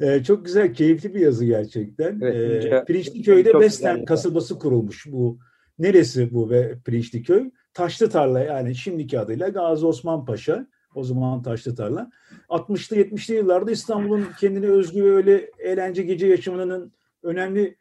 ee, 0.00 0.22
çok 0.24 0.44
güzel, 0.44 0.74
keyifli 0.74 1.14
bir 1.14 1.20
yazı 1.20 1.44
gerçekten. 1.44 2.20
Evet, 2.22 2.64
ee, 2.64 2.84
Pirinçliköy'de 2.84 3.52
Western 3.52 4.04
kasabası 4.04 4.58
kurulmuş 4.58 5.06
bu. 5.06 5.38
Neresi 5.78 6.34
bu 6.34 6.50
ve 6.50 6.78
Pirinçliköy? 6.84 7.50
Taşlı 7.74 8.10
Tarla 8.10 8.40
yani 8.40 8.74
şimdiki 8.74 9.18
adıyla 9.18 9.48
Gazi 9.48 9.86
Osman 9.86 10.24
Paşa. 10.24 10.66
O 10.94 11.04
zaman 11.04 11.42
Taşlı 11.42 11.74
Tarla. 11.74 12.10
60'lı 12.48 12.96
70'li 12.96 13.34
yıllarda 13.34 13.70
İstanbul'un 13.70 14.26
kendine 14.40 14.66
özgü 14.66 15.04
ve 15.04 15.10
öyle 15.10 15.50
eğlence 15.58 16.02
gece 16.02 16.26
yaşamının 16.26 16.92
önemli 17.22 17.76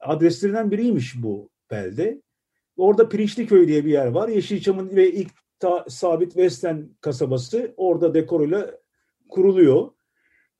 adreslerinden 0.00 0.70
biriymiş 0.70 1.22
bu 1.22 1.50
belde. 1.70 2.22
Orada 2.76 3.08
Pirinçliköy 3.08 3.68
diye 3.68 3.84
bir 3.84 3.90
yer 3.90 4.06
var. 4.06 4.28
Yeşilçam'ın 4.28 4.96
ve 4.96 5.12
ilk 5.12 5.30
ta, 5.58 5.84
sabit 5.88 6.32
Western 6.32 6.80
kasabası 7.00 7.74
orada 7.76 8.14
dekoruyla 8.14 8.70
kuruluyor. 9.28 9.90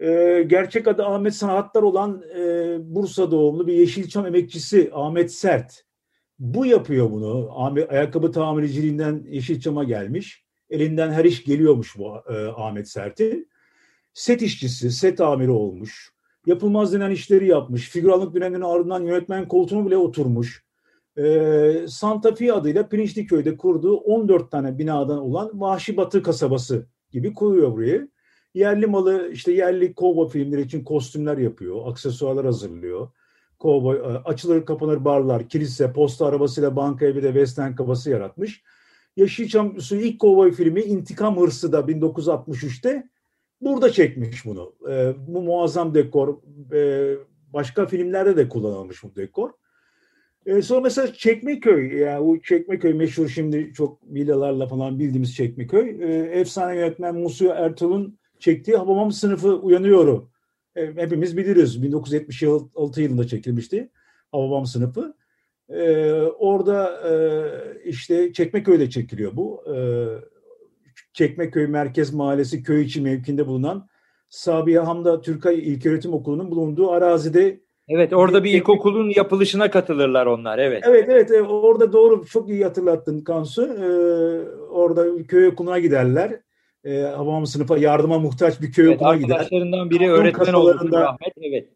Ee, 0.00 0.44
gerçek 0.46 0.88
adı 0.88 1.04
Ahmet 1.04 1.34
Sanatlar 1.34 1.82
olan 1.82 2.22
e, 2.36 2.76
Bursa 2.80 3.30
doğumlu 3.30 3.66
bir 3.66 3.72
Yeşilçam 3.72 4.26
emekçisi 4.26 4.90
Ahmet 4.94 5.32
Sert. 5.32 5.84
Bu 6.38 6.66
yapıyor 6.66 7.10
bunu. 7.10 7.50
Ahmet, 7.54 7.92
ayakkabı 7.92 8.32
tamirciliğinden 8.32 9.24
Yeşilçam'a 9.28 9.84
gelmiş. 9.84 10.44
Elinden 10.72 11.10
her 11.10 11.24
iş 11.24 11.44
geliyormuş 11.44 11.98
bu 11.98 12.16
e, 12.28 12.46
Ahmet 12.46 12.88
Sert'in. 12.88 13.48
Set 14.14 14.42
işçisi, 14.42 14.90
set 14.90 15.20
amiri 15.20 15.50
olmuş. 15.50 16.12
Yapılmaz 16.46 16.92
denen 16.92 17.10
işleri 17.10 17.46
yapmış. 17.46 17.88
Figüranlık 17.90 18.34
döneminin 18.34 18.64
ardından 18.64 19.02
yönetmen 19.02 19.48
koltuğunu 19.48 19.86
bile 19.86 19.96
oturmuş 19.96 20.64
e, 21.18 21.84
Santa 21.88 22.34
Fe 22.34 22.52
adıyla 22.52 22.88
Pirinçli 22.88 23.26
Köy'de 23.26 23.56
kurduğu 23.56 23.96
14 23.96 24.50
tane 24.50 24.78
binadan 24.78 25.18
olan 25.18 25.60
Vahşi 25.60 25.96
Batı 25.96 26.22
kasabası 26.22 26.86
gibi 27.10 27.34
kuruyor 27.34 27.72
burayı. 27.72 28.08
Yerli 28.54 28.86
malı 28.86 29.30
işte 29.32 29.52
yerli 29.52 29.94
kovboy 29.94 30.28
filmleri 30.28 30.62
için 30.62 30.84
kostümler 30.84 31.38
yapıyor, 31.38 31.90
aksesuarlar 31.90 32.46
hazırlıyor. 32.46 33.08
Kovboy, 33.58 33.96
e, 33.96 34.00
açılır 34.00 34.66
kapanır 34.66 35.04
barlar, 35.04 35.48
kilise, 35.48 35.92
posta 35.92 36.26
arabasıyla 36.26 36.76
banka 36.76 37.06
evi 37.06 37.22
de 37.22 37.28
western 37.28 37.74
kafası 37.74 38.10
yaratmış. 38.10 38.62
Yeşilçam 39.16 39.76
ilk 39.90 40.20
kovboy 40.20 40.52
filmi 40.52 40.80
İntikam 40.80 41.36
Hırsı 41.36 41.72
da 41.72 41.80
1963'te 41.80 43.08
burada 43.60 43.92
çekmiş 43.92 44.44
bunu. 44.44 44.74
E, 44.90 45.12
bu 45.26 45.42
muazzam 45.42 45.94
dekor 45.94 46.38
e, 46.72 47.14
başka 47.52 47.86
filmlerde 47.86 48.36
de 48.36 48.48
kullanılmış 48.48 49.02
bu 49.02 49.16
dekor. 49.16 49.50
E, 50.46 50.62
sonra 50.62 50.80
mesela 50.80 51.12
Çekmeköy, 51.12 51.98
yani 51.98 52.26
bu 52.26 52.42
Çekmeköy 52.42 52.94
meşhur 52.94 53.28
şimdi 53.28 53.72
çok 53.74 54.14
villalarla 54.14 54.66
falan 54.66 54.98
bildiğimiz 54.98 55.34
Çekmeköy. 55.34 55.88
E, 56.00 56.40
efsane 56.40 56.76
yönetmen 56.76 57.14
Musu 57.14 57.46
Ertuğrul'un 57.46 58.18
çektiği 58.38 58.76
Habamam 58.76 59.12
sınıfı 59.12 59.56
uyanıyorum. 59.56 60.30
E, 60.76 60.86
hepimiz 60.86 61.36
biliriz. 61.36 61.82
1976 61.82 63.02
yılında 63.02 63.26
çekilmişti 63.26 63.90
Habamam 64.32 64.66
sınıfı. 64.66 65.14
E, 65.72 66.12
orada 66.22 67.00
e, 67.10 67.14
işte 67.84 68.32
Çekmeköy'de 68.32 68.90
çekiliyor 68.90 69.36
bu. 69.36 69.64
E, 69.74 69.76
Çekmeköy 71.12 71.66
Merkez 71.66 72.14
Mahallesi 72.14 72.62
köy 72.62 72.84
içi 72.84 73.00
mevkinde 73.00 73.46
bulunan 73.46 73.88
Sabiha 74.28 74.86
Hamda 74.86 75.20
Türkay 75.20 75.58
İlköğretim 75.58 76.14
Okulu'nun 76.14 76.50
bulunduğu 76.50 76.90
arazide 76.90 77.60
Evet 77.88 78.12
orada 78.12 78.44
bir 78.44 78.52
ilkokulun 78.52 79.12
yapılışına 79.16 79.70
katılırlar 79.70 80.26
onlar 80.26 80.58
evet. 80.58 80.84
Evet 80.86 81.10
evet 81.10 81.30
orada 81.48 81.92
doğru 81.92 82.26
çok 82.26 82.48
iyi 82.48 82.64
hatırlattın 82.64 83.20
Kansu. 83.20 83.62
Ee, 83.62 83.86
orada 84.70 85.26
köy 85.28 85.46
okuluna 85.46 85.78
giderler. 85.78 86.40
Ee, 86.84 87.00
Havam 87.00 87.46
sınıfa 87.46 87.78
yardıma 87.78 88.18
muhtaç 88.18 88.60
bir 88.60 88.72
köy 88.72 88.86
evet, 88.86 88.96
okuluna 88.96 89.16
gider. 89.16 89.34
Arkadaşlarından 89.34 89.90
biri 89.90 90.10
öğretmen 90.10 90.52
oldu 90.52 90.96
Ahmet 90.96 91.32
evet. 91.42 91.68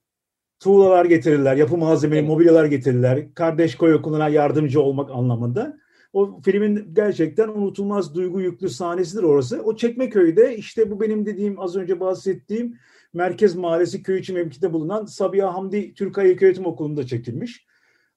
Tuğlalar 0.61 1.05
getirirler, 1.05 1.57
yapı 1.57 1.77
malzemeleri, 1.77 2.21
evet. 2.21 2.29
mobilyalar 2.29 2.65
getirirler. 2.65 3.35
Kardeş 3.35 3.75
köy 3.75 3.95
okuluna 3.95 4.29
yardımcı 4.29 4.81
olmak 4.81 5.11
anlamında. 5.11 5.77
O 6.13 6.41
filmin 6.45 6.95
gerçekten 6.95 7.49
unutulmaz 7.49 8.15
duygu 8.15 8.41
yüklü 8.41 8.69
sahnesidir 8.69 9.23
orası. 9.23 9.63
O 9.63 9.77
Çekmeköy'de 9.77 10.57
işte 10.57 10.91
bu 10.91 11.01
benim 11.01 11.27
dediğim 11.27 11.61
az 11.61 11.77
önce 11.77 12.01
bahsettiğim 12.01 12.79
Merkez 13.13 13.57
Mahallesi 13.57 14.03
köy 14.03 14.19
içi 14.19 14.33
mevkide 14.33 14.73
bulunan 14.73 15.05
Sabiha 15.05 15.55
Hamdi 15.55 15.95
Türkay 15.95 16.33
İlköğretim 16.33 16.67
Okulu'nda 16.67 17.07
çekilmiş. 17.07 17.67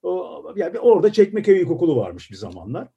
O, 0.04 0.44
yani 0.56 0.80
orada 0.80 1.14
Çekmeköy 1.14 1.62
İlkokulu 1.62 1.96
varmış 1.96 2.32
bir 2.32 2.36
zamanlar. 2.36 2.88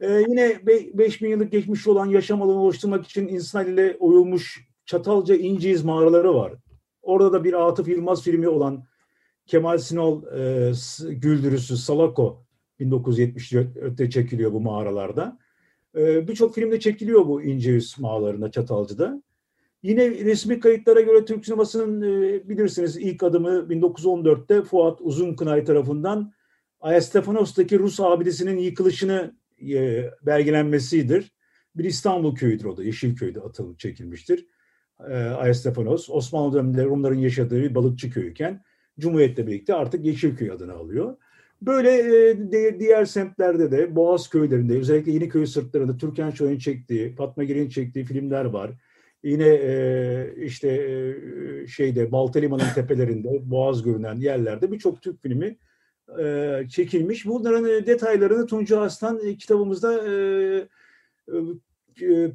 Ee, 0.00 0.24
yine 0.28 0.66
5000 0.66 1.28
yıllık 1.28 1.52
geçmiş 1.52 1.86
olan 1.86 2.06
yaşam 2.06 2.42
alanı 2.42 2.58
oluşturmak 2.58 3.04
için 3.04 3.28
insan 3.28 3.66
ile 3.66 3.96
oyulmuş 4.00 4.68
Çatalca 4.86 5.34
İnciyiz 5.34 5.84
mağaraları 5.84 6.34
var. 6.34 6.52
Orada 7.04 7.32
da 7.32 7.44
bir 7.44 7.68
Atıf 7.68 7.88
Yılmaz 7.88 8.22
filmi 8.22 8.48
olan 8.48 8.84
Kemal 9.46 9.78
Sinol 9.78 10.22
e, 10.22 10.72
Güldürüsü 11.08 11.76
Salako 11.76 12.44
1974'te 12.80 14.10
çekiliyor 14.10 14.52
bu 14.52 14.60
mağaralarda. 14.60 15.38
E, 15.96 16.28
Birçok 16.28 16.54
filmde 16.54 16.80
çekiliyor 16.80 17.26
bu 17.26 17.42
İnceüz 17.42 17.98
mağaralarında 17.98 18.50
Çatalca'da. 18.50 19.22
Yine 19.82 20.10
resmi 20.10 20.60
kayıtlara 20.60 21.00
göre 21.00 21.24
Türk 21.24 21.44
sinemasının 21.44 22.02
e, 22.02 22.48
bilirsiniz 22.48 22.96
ilk 22.96 23.22
adımı 23.22 23.48
1914'te 23.48 24.62
Fuat 24.62 25.00
Uzunkınay 25.00 25.64
tarafından 25.64 26.32
Ayastefanos'taki 26.80 27.78
Rus 27.78 28.00
abidesinin 28.00 28.58
yıkılışını 28.58 29.36
e, 29.72 30.04
belgelenmesidir. 30.22 31.32
Bir 31.76 31.84
İstanbul 31.84 32.34
köyüdür 32.34 32.64
o 32.64 32.76
da, 32.76 32.84
Yeşilköy'de 32.84 33.40
atılıp 33.40 33.78
çekilmiştir. 33.78 34.46
E, 35.08 35.14
Ayastefanos, 35.14 36.10
Osmanlı 36.10 36.52
döneminde 36.52 36.84
Rumların 36.84 37.18
yaşadığı 37.18 37.62
bir 37.62 37.74
balıkçı 37.74 38.10
köyüken 38.10 38.62
Cumhuriyet'le 38.98 39.38
birlikte 39.38 39.74
artık 39.74 40.04
Yeşilköy 40.04 40.50
adını 40.50 40.72
alıyor. 40.72 41.16
Böyle 41.62 41.90
e, 42.30 42.80
diğer 42.80 43.04
semtlerde 43.04 43.70
de 43.70 43.96
Boğaz 43.96 44.28
köylerinde 44.28 44.78
özellikle 44.78 45.12
Yeniköy 45.12 45.46
sırtlarında 45.46 45.96
Türkan 45.96 46.30
Şoy'un 46.30 46.58
çektiği, 46.58 47.14
Fatma 47.14 47.44
Girik'in 47.44 47.68
çektiği 47.68 48.04
filmler 48.04 48.44
var. 48.44 48.70
Yine 49.22 49.48
e, 49.48 50.34
işte 50.36 50.68
e, 50.68 51.66
şeyde 51.66 52.12
Baltaliman'ın 52.12 52.74
tepelerinde 52.74 53.50
Boğaz 53.50 53.82
görünen 53.82 54.16
yerlerde 54.16 54.72
birçok 54.72 55.02
Türk 55.02 55.22
filmi 55.22 55.58
e, 56.20 56.60
çekilmiş. 56.70 57.26
Bunların 57.26 57.64
e, 57.64 57.86
detaylarını 57.86 58.46
Tunca 58.46 58.80
Aslan 58.80 59.20
e, 59.26 59.36
kitabımızda 59.36 60.08
e, 60.08 60.12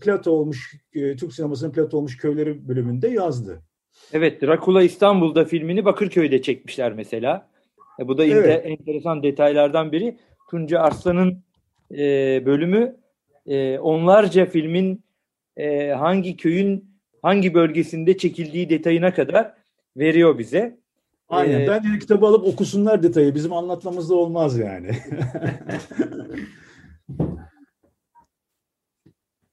plato 0.01 0.31
olmuş, 0.31 0.75
e, 0.93 1.15
Türk 1.15 1.33
sinemasının 1.33 1.71
plato 1.71 1.97
olmuş 1.97 2.17
köyleri 2.17 2.67
bölümünde 2.67 3.07
yazdı. 3.07 3.61
Evet, 4.13 4.41
Dracula 4.41 4.83
İstanbul'da 4.83 5.45
filmini 5.45 5.85
Bakırköy'de 5.85 6.41
çekmişler 6.41 6.93
mesela. 6.93 7.49
E, 7.99 8.07
bu 8.07 8.17
da 8.17 8.25
evet. 8.25 8.65
enteresan 8.65 9.23
detaylardan 9.23 9.91
biri. 9.91 10.17
Tunca 10.51 10.79
Arslan'ın 10.79 11.43
e, 11.91 11.97
bölümü 12.45 12.95
e, 13.47 13.79
onlarca 13.79 14.45
filmin 14.45 15.03
e, 15.57 15.89
hangi 15.89 16.37
köyün 16.37 16.89
hangi 17.21 17.53
bölgesinde 17.53 18.17
çekildiği 18.17 18.69
detayına 18.69 19.13
kadar 19.13 19.53
veriyor 19.97 20.37
bize. 20.37 20.79
Aynen. 21.29 21.61
Ee, 21.61 21.67
Bence 21.67 21.99
kitabı 21.99 22.25
alıp 22.25 22.45
okusunlar 22.45 23.03
detayı. 23.03 23.35
Bizim 23.35 23.53
anlatmamızda 23.53 24.15
olmaz 24.15 24.57
yani. 24.57 24.89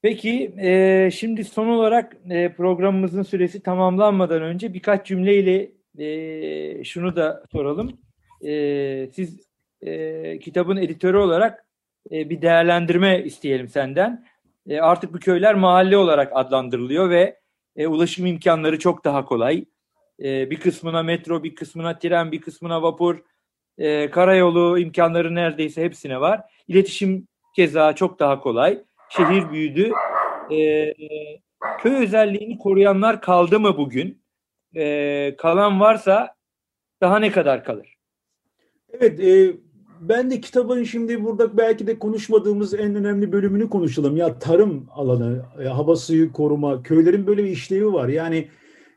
Peki 0.07 0.55
e, 0.59 1.11
şimdi 1.11 1.45
son 1.45 1.69
olarak 1.69 2.17
e, 2.31 2.53
programımızın 2.53 3.23
süresi 3.23 3.63
tamamlanmadan 3.63 4.43
önce 4.43 4.75
birkaç 4.75 5.07
cümleyle 5.07 5.71
e, 5.99 6.85
şunu 6.85 7.17
da 7.17 7.45
soralım. 7.53 7.99
E, 8.45 9.09
siz 9.13 9.41
e, 9.83 10.39
kitabın 10.39 10.77
editörü 10.77 11.17
olarak 11.17 11.67
e, 12.11 12.31
bir 12.31 12.43
değerlendirme 12.43 13.23
isteyelim 13.25 13.69
senden 13.69 14.27
e, 14.69 14.81
artık 14.81 15.15
bu 15.15 15.19
köyler 15.19 15.55
mahalle 15.55 15.97
olarak 15.97 16.33
adlandırılıyor 16.35 17.11
ve 17.11 17.41
e, 17.77 17.87
ulaşım 17.87 18.27
imkanları 18.27 18.79
çok 18.79 19.05
daha 19.05 19.25
kolay. 19.25 19.65
E, 20.23 20.51
bir 20.51 20.61
kısmına 20.61 21.03
metro, 21.03 21.45
bir 21.45 21.55
kısmına 21.55 21.99
tren, 21.99 22.33
bir 22.33 22.41
kısmına 22.41 22.83
vapur, 22.83 23.19
e, 23.79 24.11
karayolu 24.11 24.79
imkanları 24.79 25.35
neredeyse 25.35 25.85
hepsine 25.85 26.21
var. 26.21 26.41
İletişim 26.69 27.29
keza 27.57 27.93
çok 27.93 28.19
daha 28.19 28.41
kolay. 28.41 28.83
Şehir 29.09 29.51
büyüdü. 29.51 29.93
E, 30.51 30.95
köy 31.79 31.95
özelliğini 31.95 32.59
koruyanlar 32.59 33.21
kaldı 33.21 33.61
mı 33.61 33.77
bugün? 33.77 34.23
E, 34.75 35.35
kalan 35.39 35.81
varsa 35.81 36.35
daha 37.01 37.19
ne 37.19 37.33
kadar 37.33 37.65
kalır? 37.65 37.97
Evet, 38.93 39.21
e, 39.21 39.57
ben 40.01 40.31
de 40.31 40.41
kitabın 40.41 40.85
şimdi 40.85 41.25
burada 41.25 41.57
belki 41.57 41.87
de 41.87 41.99
konuşmadığımız 41.99 42.75
en 42.75 42.95
önemli 42.95 43.33
bölümünü 43.33 43.71
konuşalım. 43.71 44.17
Ya 44.17 44.39
tarım 44.39 44.87
alanı, 44.95 45.45
e, 45.65 45.65
hava 45.65 45.97
suyu 45.97 46.33
koruma, 46.33 46.83
köylerin 46.83 47.27
böyle 47.27 47.45
bir 47.45 47.51
işlevi 47.51 47.93
var. 47.93 48.09
Yani 48.09 48.49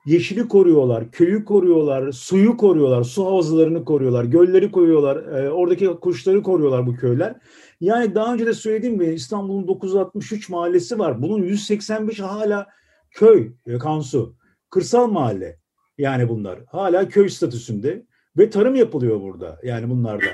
yeşili 0.05 0.47
koruyorlar, 0.47 1.11
köyü 1.11 1.45
koruyorlar, 1.45 2.11
suyu 2.11 2.57
koruyorlar, 2.57 3.03
su 3.03 3.25
havzalarını 3.25 3.85
koruyorlar, 3.85 4.23
gölleri 4.23 4.71
koruyorlar, 4.71 5.43
e, 5.43 5.49
oradaki 5.49 5.87
kuşları 5.87 6.43
koruyorlar 6.43 6.87
bu 6.87 6.95
köyler. 6.95 7.35
Yani 7.79 8.15
daha 8.15 8.33
önce 8.33 8.45
de 8.45 8.53
söylediğim 8.53 8.95
gibi 8.95 9.13
İstanbul'un 9.13 9.67
963 9.67 10.49
mahallesi 10.49 10.99
var. 10.99 11.21
Bunun 11.21 11.43
185 11.43 12.19
hala 12.19 12.67
köy, 13.11 13.51
e, 13.67 13.77
Kansu, 13.77 14.35
kırsal 14.69 15.07
mahalle. 15.07 15.59
Yani 15.97 16.29
bunlar 16.29 16.59
hala 16.67 17.07
köy 17.07 17.29
statüsünde 17.29 18.05
ve 18.37 18.49
tarım 18.49 18.75
yapılıyor 18.75 19.21
burada 19.21 19.59
yani 19.63 19.89
bunlarda. 19.89 20.25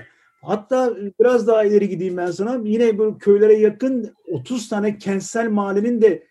Hatta 0.41 0.97
biraz 1.19 1.47
daha 1.47 1.63
ileri 1.63 1.89
gideyim 1.89 2.17
ben 2.17 2.31
sana. 2.31 2.61
Yine 2.63 2.97
böyle 2.97 3.17
köylere 3.17 3.53
yakın 3.53 4.13
30 4.31 4.69
tane 4.69 4.97
kentsel 4.97 5.49
mahallenin 5.49 6.01
de 6.01 6.27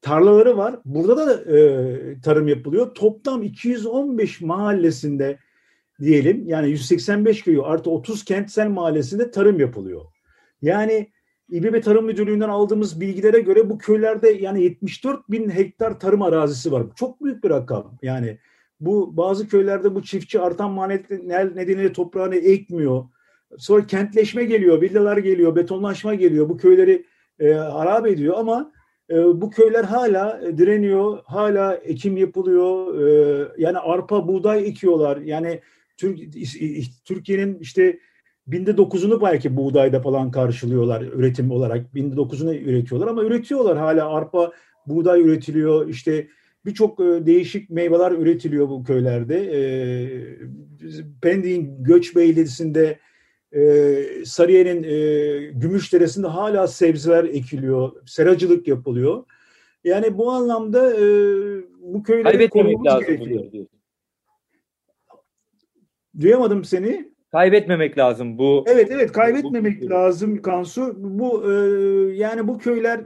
tarlaları 0.00 0.56
var. 0.56 0.80
Burada 0.84 1.26
da 1.26 1.56
e, 1.58 2.20
tarım 2.20 2.48
yapılıyor. 2.48 2.94
Toplam 2.94 3.42
215 3.42 4.40
mahallesinde 4.40 5.38
diyelim 6.00 6.48
yani 6.48 6.70
185 6.70 7.42
köyü 7.42 7.62
artı 7.62 7.90
30 7.90 8.24
kentsel 8.24 8.68
mahallesinde 8.68 9.30
tarım 9.30 9.60
yapılıyor. 9.60 10.15
Yani 10.62 11.10
İBB 11.50 11.82
Tarım 11.82 12.06
Müdürlüğü'nden 12.06 12.48
aldığımız 12.48 13.00
bilgilere 13.00 13.40
göre 13.40 13.70
bu 13.70 13.78
köylerde 13.78 14.30
yani 14.30 14.62
74 14.62 15.30
bin 15.30 15.50
hektar 15.50 16.00
tarım 16.00 16.22
arazisi 16.22 16.72
var. 16.72 16.82
Çok 16.96 17.24
büyük 17.24 17.44
bir 17.44 17.50
rakam. 17.50 17.98
Yani 18.02 18.38
bu 18.80 19.16
bazı 19.16 19.48
köylerde 19.48 19.94
bu 19.94 20.02
çiftçi 20.02 20.40
artan 20.40 20.70
maliyetler 20.70 21.56
nedeniyle 21.56 21.92
toprağını 21.92 22.36
ekmiyor. 22.36 23.04
Sonra 23.58 23.86
kentleşme 23.86 24.44
geliyor, 24.44 24.80
villalar 24.80 25.16
geliyor, 25.16 25.56
betonlaşma 25.56 26.14
geliyor. 26.14 26.48
Bu 26.48 26.56
köyleri 26.56 27.06
e, 27.40 27.52
harap 27.52 28.06
ediyor 28.06 28.34
ama 28.38 28.72
e, 29.10 29.14
bu 29.40 29.50
köyler 29.50 29.84
hala 29.84 30.40
direniyor, 30.58 31.18
hala 31.24 31.74
ekim 31.74 32.16
yapılıyor. 32.16 33.00
E, 33.00 33.48
yani 33.58 33.78
arpa, 33.78 34.28
buğday 34.28 34.68
ekiyorlar. 34.68 35.16
Yani 35.16 35.60
Türk, 35.96 36.18
Türkiye'nin 37.04 37.58
işte 37.58 37.98
binde 38.46 38.76
dokuzunu 38.76 39.22
belki 39.22 39.56
buğdayda 39.56 40.00
falan 40.00 40.30
karşılıyorlar 40.30 41.02
üretim 41.02 41.50
olarak. 41.50 41.94
Binde 41.94 42.16
dokuzunu 42.16 42.54
üretiyorlar 42.54 43.08
ama 43.08 43.24
üretiyorlar 43.24 43.78
hala 43.78 44.08
arpa, 44.08 44.52
buğday 44.86 45.20
üretiliyor. 45.20 45.88
İşte 45.88 46.28
birçok 46.64 47.00
e, 47.00 47.26
değişik 47.26 47.70
meyveler 47.70 48.12
üretiliyor 48.12 48.68
bu 48.68 48.84
köylerde. 48.84 49.36
E, 49.36 49.60
Pendik'in 51.22 51.84
Göçbeyli'sinde 51.84 52.98
e, 53.52 54.02
Sarıyer'in 54.24 54.82
e, 54.82 55.52
Gümüşdere'sinde 55.52 56.26
hala 56.26 56.68
sebzeler 56.68 57.24
ekiliyor, 57.24 57.92
seracılık 58.06 58.68
yapılıyor. 58.68 59.24
Yani 59.84 60.18
bu 60.18 60.30
anlamda 60.30 60.94
e, 60.94 61.04
bu 61.80 62.02
köyleri 62.02 62.48
korumamız 62.48 63.06
gerekiyor. 63.06 63.44
Duyamadım 66.20 66.64
seni. 66.64 67.15
Kaybetmemek 67.36 67.98
lazım 67.98 68.38
bu. 68.38 68.64
Evet 68.66 68.90
evet 68.90 69.12
kaybetmemek 69.12 69.82
bu, 69.82 69.90
lazım 69.90 70.42
Kansu. 70.42 70.94
Bu 70.98 71.52
e, 71.52 71.54
yani 72.14 72.48
bu 72.48 72.58
köyler 72.58 73.00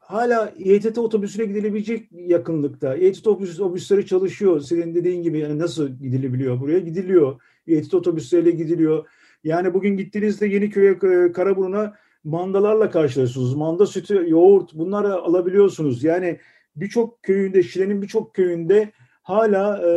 hala 0.00 0.52
İETT 0.58 0.98
otobüsüne 0.98 1.44
gidilebilecek 1.44 2.08
yakınlıkta. 2.12 2.96
İETT 2.96 3.26
otobüs, 3.26 3.60
otobüsleri 3.60 4.06
çalışıyor. 4.06 4.60
Senin 4.60 4.94
dediğin 4.94 5.22
gibi 5.22 5.38
yani 5.38 5.58
nasıl 5.58 5.88
gidilebiliyor 5.88 6.60
buraya? 6.60 6.78
Gidiliyor. 6.78 7.40
İETT 7.66 7.94
otobüsleriyle 7.94 8.50
gidiliyor. 8.50 9.06
Yani 9.44 9.74
bugün 9.74 9.96
gittiğinizde 9.96 10.46
Yeniköy'e, 10.46 10.98
Karaburun'a 11.32 11.94
mandalarla 12.24 12.90
karşılaşıyorsunuz. 12.90 13.54
Manda 13.54 13.86
sütü, 13.86 14.24
yoğurt 14.28 14.74
bunları 14.74 15.14
alabiliyorsunuz. 15.14 16.04
Yani 16.04 16.38
birçok 16.76 17.22
köyünde, 17.22 17.62
Şile'nin 17.62 18.02
birçok 18.02 18.34
köyünde 18.34 18.92
hala 19.22 19.78
e, 19.78 19.90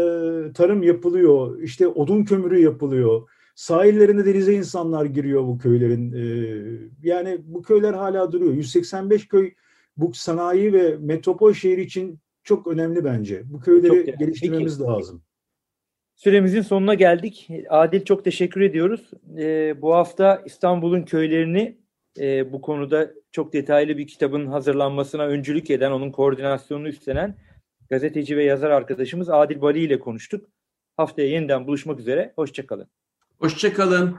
tarım 0.54 0.84
yapılıyor. 0.84 1.62
İşte 1.62 1.88
odun 1.88 2.24
kömürü 2.24 2.60
yapılıyor. 2.60 3.22
Sahillerinde 3.56 4.26
denize 4.26 4.54
insanlar 4.54 5.06
giriyor 5.06 5.44
bu 5.44 5.58
köylerin. 5.58 6.14
E, 6.14 6.24
yani 7.04 7.38
bu 7.44 7.62
köyler 7.62 7.94
hala 7.94 8.32
duruyor. 8.32 8.54
185 8.54 9.28
köy 9.28 9.54
bu 9.98 10.14
sanayi 10.14 10.74
ve 10.74 10.98
metropol 10.98 11.54
şehir 11.54 11.78
için 11.78 12.20
çok 12.44 12.68
önemli 12.68 13.04
bence. 13.04 13.42
Bu 13.46 13.60
köyleri 13.60 14.06
çok 14.06 14.20
geliştirmemiz 14.20 14.78
Peki. 14.78 14.90
lazım. 14.90 15.24
Süremizin 16.16 16.62
sonuna 16.62 16.94
geldik. 16.94 17.50
Adil 17.70 18.06
çok 18.06 18.24
teşekkür 18.24 18.62
ediyoruz. 18.62 19.12
E, 19.38 19.82
bu 19.82 19.94
hafta 19.94 20.42
İstanbul'un 20.46 21.02
köylerini 21.02 21.78
e, 22.20 22.52
bu 22.54 22.62
konuda 22.62 23.12
çok 23.32 23.54
detaylı 23.54 23.98
bir 23.98 24.08
kitabın 24.08 24.48
hazırlanmasına 24.48 25.26
öncülük 25.26 25.72
eden, 25.72 25.92
onun 25.92 26.12
koordinasyonunu 26.12 26.88
üstlenen 26.88 27.38
gazeteci 27.90 28.38
ve 28.38 28.44
yazar 28.44 28.70
arkadaşımız 28.70 29.30
Adil 29.30 29.62
Bali 29.62 29.80
ile 29.80 30.00
konuştuk. 30.00 30.50
Haftaya 30.98 31.28
yeniden 31.28 31.68
buluşmak 31.68 32.00
üzere. 32.00 32.34
Hoşçakalın. 32.36 32.88
Hoşçakalın. 33.40 34.18